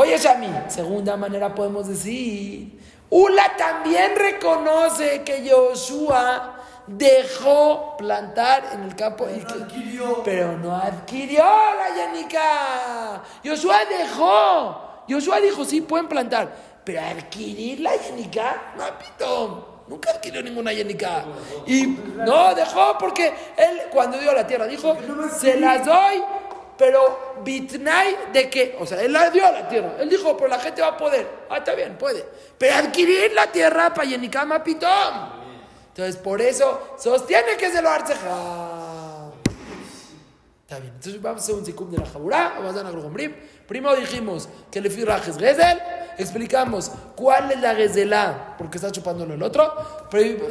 [0.00, 2.78] Oye, Shami, segunda manera podemos decir,
[3.10, 6.54] Ula también reconoce que Yoshua
[6.86, 9.26] dejó plantar en el campo.
[9.26, 10.22] Pero, no adquirió.
[10.22, 13.22] pero no adquirió la Yanica.
[13.44, 15.02] Josué dejó.
[15.08, 16.48] Josué dijo, sí, pueden plantar.
[16.84, 19.84] Pero adquirir la Yanica, no, pito.
[19.88, 21.24] Nunca adquirió ninguna Yanica.
[21.66, 24.96] Y no, dejó porque él, cuando dio la tierra, dijo,
[25.36, 26.22] se las doy.
[26.78, 29.96] Pero bitnai de que, o sea, él la dio a la tierra.
[29.98, 31.26] Él dijo, pero la gente va a poder.
[31.50, 32.24] Ah, está bien, puede.
[32.56, 35.38] Pero adquirir la tierra para Yenicama, pitón.
[35.88, 39.32] Entonces, por eso sostiene que se lo arceja.
[40.62, 40.94] Está bien.
[40.94, 42.52] Entonces, vamos a hacer un sikum de la jabura.
[42.56, 42.94] Vamos a dar
[43.68, 45.78] Primero dijimos que le firrajes Gezel.
[46.16, 49.72] Explicamos cuál es la Gezelá, porque está chupándolo el otro.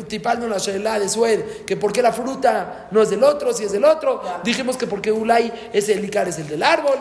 [0.07, 3.65] Tipando la Shelah de Sued, que por qué la fruta no es del otro, si
[3.65, 4.21] es del otro.
[4.45, 6.95] Dijimos que porque Ulay es el Icar, es el del árbol.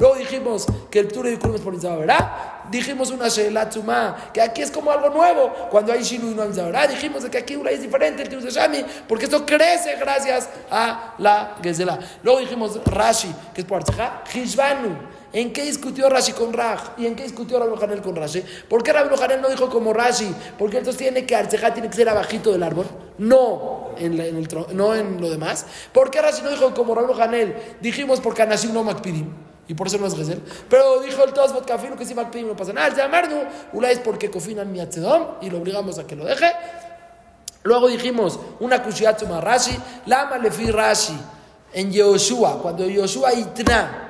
[0.00, 2.32] Luego dijimos que el Ture de Kurum es por ¿verdad?
[2.72, 5.52] Dijimos una Shelah Tzumá, que aquí es como algo nuevo.
[5.70, 6.88] Cuando hay Shinu y no hay ¿verdad?
[6.88, 11.14] Dijimos que aquí Ulay es diferente, el Ture de Shami, porque esto crece gracias a
[11.18, 12.00] la Gezelá.
[12.24, 15.09] Luego dijimos Rashi, que es por Arzeja, Hishvanu.
[15.32, 16.98] ¿En qué discutió Rashi con Raj?
[16.98, 18.42] ¿Y en qué discutió Rabbi Hanel con Rashi?
[18.68, 20.34] ¿Por qué Rabbi Hanel no dijo como Rashi?
[20.58, 22.86] Porque entonces tiene que Arceja tiene que ser abajito del árbol,
[23.18, 25.66] no en, el no en lo demás.
[25.92, 27.54] ¿Por qué Rashi no dijo como Rabbi Hanel?
[27.80, 29.28] Dijimos porque Anashim no Makpidim.
[29.68, 30.42] Y por eso no es Gezel.
[30.68, 31.64] Pero dijo el Tosfot
[31.96, 32.88] que si Makpidim no pasa nada.
[32.88, 33.36] El Yamarnu,
[33.72, 36.50] Ula es porque cofinan mi y lo obligamos a que lo deje.
[37.62, 41.16] Luego dijimos una Kushiatsu más Rashi, Lama Lefi Rashi,
[41.72, 44.09] en Yoshua, cuando Yoshua Itna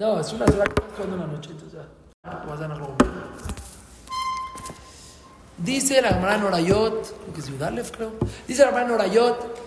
[0.00, 0.64] No, es una sola
[0.96, 2.30] cuando una noche, entonces ya.
[2.46, 3.06] Vas a dar algo hombre.
[5.58, 8.12] Dice la Gemara Norayot, que es Yudalef, creo.
[8.48, 9.58] Dice la Gemara Norayot,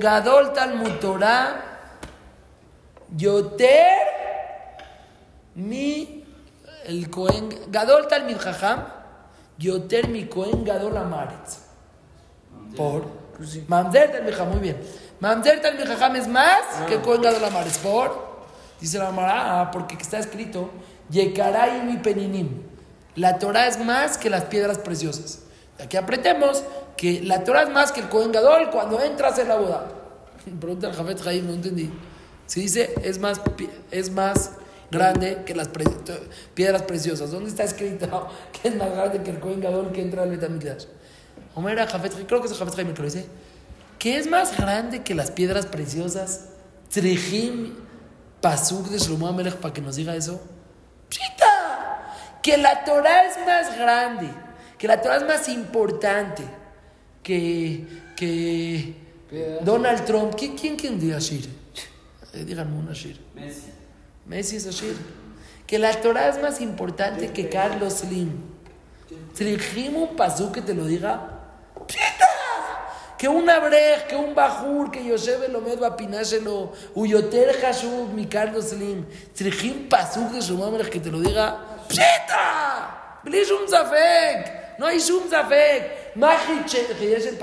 [0.00, 1.78] Gadol Talmud Torah,
[3.16, 3.98] Yoter,
[5.54, 6.24] mi,
[6.84, 8.84] el Cohen, Gadol Talmud Jajam,
[9.58, 11.58] Yoter mi Cohen Gadol Amaretz.
[12.76, 13.04] Por
[13.68, 14.82] Mamzer Talmud muy bien.
[15.20, 17.78] Mamzer Talmud Jajam es más que Cohen Gadol Amaretz.
[17.78, 18.27] Por,
[18.80, 20.70] dice la Gemara, ah, porque está escrito,
[21.10, 22.48] Yekarai mi Peninim.
[23.16, 25.40] La Torah es más que las piedras preciosas.
[25.82, 26.62] Aquí aprendemos
[26.96, 29.88] que la Torah es más que el Cohen Gadol cuando entras en la boda.
[30.60, 31.90] Pregunta al Jafet Jaim, no entendí.
[32.46, 33.40] Si dice es más,
[33.90, 34.52] es más
[34.90, 35.68] grande que las
[36.54, 37.30] piedras preciosas.
[37.30, 40.86] ¿Dónde está escrito que es más grande que el Cohen Gadol que entra al Betamigdash?
[41.54, 43.26] Omer era Jafet creo que es Jafet Jaim el que lo dice.
[43.98, 46.50] ¿Qué es más grande que las piedras preciosas?
[46.90, 47.74] Trejim
[48.40, 50.40] Pasuk de Shlomo Amelech para que nos diga eso.
[51.08, 52.14] ¡Pshita!
[52.42, 54.30] Que la Torah es más grande,
[54.78, 56.44] que la Torah es más importante
[57.22, 57.84] que,
[58.16, 58.94] que
[59.62, 60.34] Donald Trump.
[60.36, 61.48] ¿Quién, quién, quién diga Ashir?
[62.32, 63.20] Eh, díganme un Ashir.
[63.34, 63.72] Messi.
[64.26, 64.96] Messi es Ashir.
[65.66, 68.30] Que la Torah es más importante que Carlos Slim.
[69.36, 71.40] Trajim un pasú que te lo diga.
[71.86, 72.26] ¡Pshita!
[73.18, 79.04] que un Abrej, que un Bajur, que Yosef Elomed Pináselo, Uyoter Hasub, mi Carlos Slim,
[79.34, 80.56] Trijim Pazuk de su
[80.90, 81.58] que te lo diga,
[81.88, 83.20] ¡Pshita!
[83.24, 84.78] un Zafek!
[84.78, 86.14] No hay Shum Zafek.
[86.14, 87.38] Magiche, que es el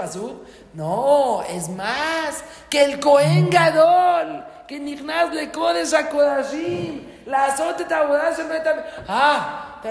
[0.73, 7.83] No, es más, que el Cohen Gadol, que Nignaz le codes a Kodashim, la azote
[7.85, 8.85] tabodá se meta.
[9.07, 9.81] Ah,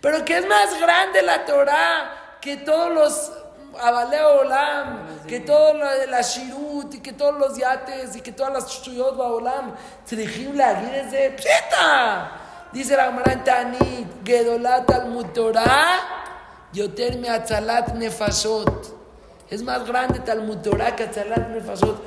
[0.00, 3.32] pero que es más grande la Torah que todos los
[3.80, 8.52] Abalea Olam, que toda la, la Shirut y que todos los yates y que todas
[8.52, 9.74] las Shuyot Olam,
[10.06, 12.32] Trejim la de Pshita.
[12.72, 16.00] Dice la Gemara Tanit, Gedolat al Torah,
[16.72, 18.96] Yoter me atzalat nefasot.
[19.50, 22.02] Es más grande Talmud Torah que atzalat nefasot.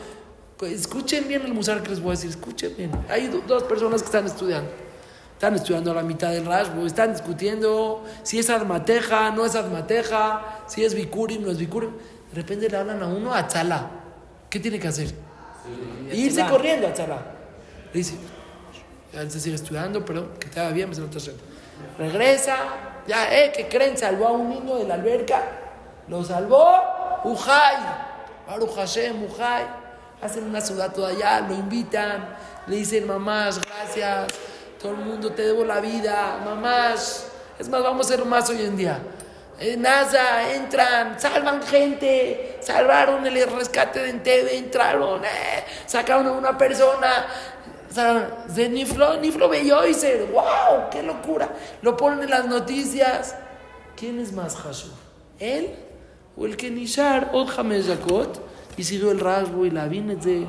[0.62, 2.92] Escuchen bien el musar que les voy a decir, escuchen bien.
[3.10, 4.70] Hay dos personas que están estudiando.
[5.42, 10.86] Están estudiando la mitad del Rashbo, están discutiendo si es armateja, no es armateja, si
[10.86, 11.90] es bikurim, no es bikurim.
[12.32, 13.90] De repente le hablan a uno a Tzala.
[14.52, 15.12] ¿Qué tiene que hacer?
[16.14, 17.24] Irse corriendo a Tzala.
[17.92, 18.14] Le dice,
[19.12, 21.42] ya se sigue estudiando, pero que te haga bien, me haciendo.
[21.98, 22.58] Regresa,
[23.08, 25.42] ya, eh, que creen, salvó a un niño de la alberca,
[26.08, 26.72] lo salvó,
[27.24, 27.78] Ujay,
[28.46, 29.66] Baruch Hashem, Ujay,
[30.22, 32.30] hacen una ciudad toda allá, lo invitan,
[32.68, 34.28] le dicen, mamás, gracias,
[34.82, 37.28] todo el mundo te debo la vida, mamás,
[37.60, 39.00] es más, vamos a hacer más hoy en día.
[39.60, 46.58] Eh, NASA, entran, salvan gente, salvaron el rescate de Entebbe, entraron, eh, sacaron a una
[46.58, 47.28] persona,
[48.56, 51.50] de Niflo, Niflo Belloiser, wow, qué locura,
[51.84, 53.36] lo ponen en las noticias.
[53.96, 54.94] ¿Quién es más Hashur?
[55.38, 55.76] ¿Él
[56.36, 58.42] o el que Nishar, Hamesh Yakot,
[58.78, 60.48] y siguió el rasgo y la Vinetze?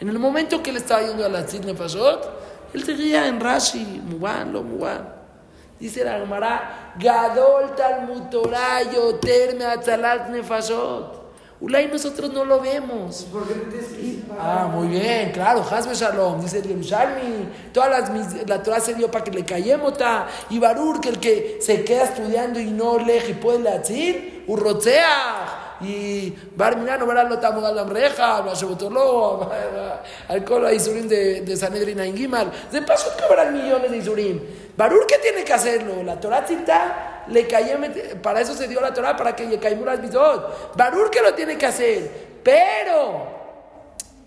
[0.00, 2.43] En el momento que él estaba yendo a la Tzid Nefashot,
[2.74, 5.14] él seguía en Rashi, Muban, lo Muban.
[5.80, 11.22] Dice la Gemara, Gadol Talmud Torah Yoter Meatzalat Nefashot.
[11.60, 13.26] Ulay nosotros no lo vemos.
[13.32, 18.48] ¿Por qué ir Ah, muy bien, claro, Hasbe Shalom, dice el Yerushalmi, todas las, mis-
[18.48, 19.94] la Torah se dio para que le callemos,
[20.50, 25.63] y Barur, que el que se queda estudiando y no lee y puede decir, Urrotzea,
[25.84, 29.50] y Barminan no verá lo tamo al Amreja, Bashobotolo,
[30.28, 34.40] al Kolo Isurim de, de Sanedrin a Ingimal, de paso verán millones de Isurim.
[34.76, 36.02] Barur, ¿qué tiene que hacerlo?
[36.02, 37.90] La Torah cita, le callemos,
[38.22, 40.76] para eso se dio la Torah, para que le caimur las mitzvot.
[40.76, 42.10] Barur, que lo tiene que hacer,
[42.42, 43.26] pero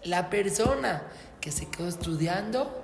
[0.03, 1.03] la persona
[1.41, 2.83] que se quedó estudiando,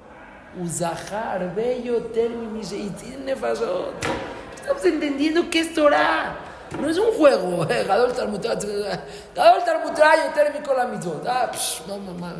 [0.61, 3.31] Uzahar, bello, término, y tiene.
[3.31, 6.52] Estamos entendiendo que es Torah.
[6.79, 7.63] No es un juego.
[7.69, 8.55] eh, Gadol Talmud Torah,
[9.35, 11.25] Gadol yo térmico la mitzvot.
[11.27, 11.51] Ah,
[11.87, 12.35] no, mamá,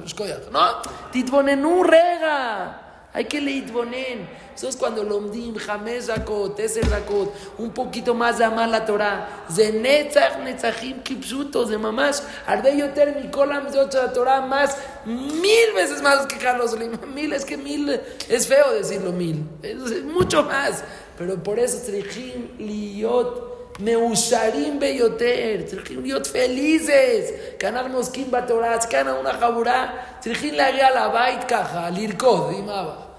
[0.51, 0.81] ¿no?
[1.11, 2.79] Titbonenu rega.
[3.13, 4.27] Hay que leitbonen.
[4.55, 9.45] Eso es cuando lomdim, james rakot, eser rakot, un poquito más de amar la Torah.
[9.49, 12.23] De netzach, netzachim, kipsutos, de mamás.
[12.47, 16.75] Arbe yoter, mikolam, de otra Torah, más, mil veces más que Carlos.
[17.13, 19.47] Mil, es que mil, es feo decirlo mil.
[19.61, 20.83] Es, mucho más.
[21.17, 29.33] Pero por eso, tzrichim, liot, Meusharim Beyoter, Tzirjin Yot felices, Canar Moskin Batoraz, Cana una
[29.33, 33.15] jaburá, Tzirjin la guía la bait caja, lirkod, dimaba,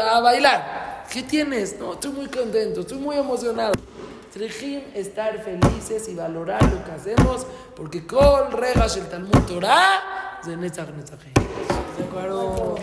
[0.00, 1.04] a bailar.
[1.10, 1.78] ¿Qué tienes?
[1.78, 3.74] No, estoy muy contento, estoy muy emocionado.
[4.32, 10.88] Tzirjin estar felices y valorar lo que hacemos, porque con regas el Talmud Torah, Zenetach
[10.90, 11.32] Netzachim.
[11.98, 12.76] ¿De acuerdo?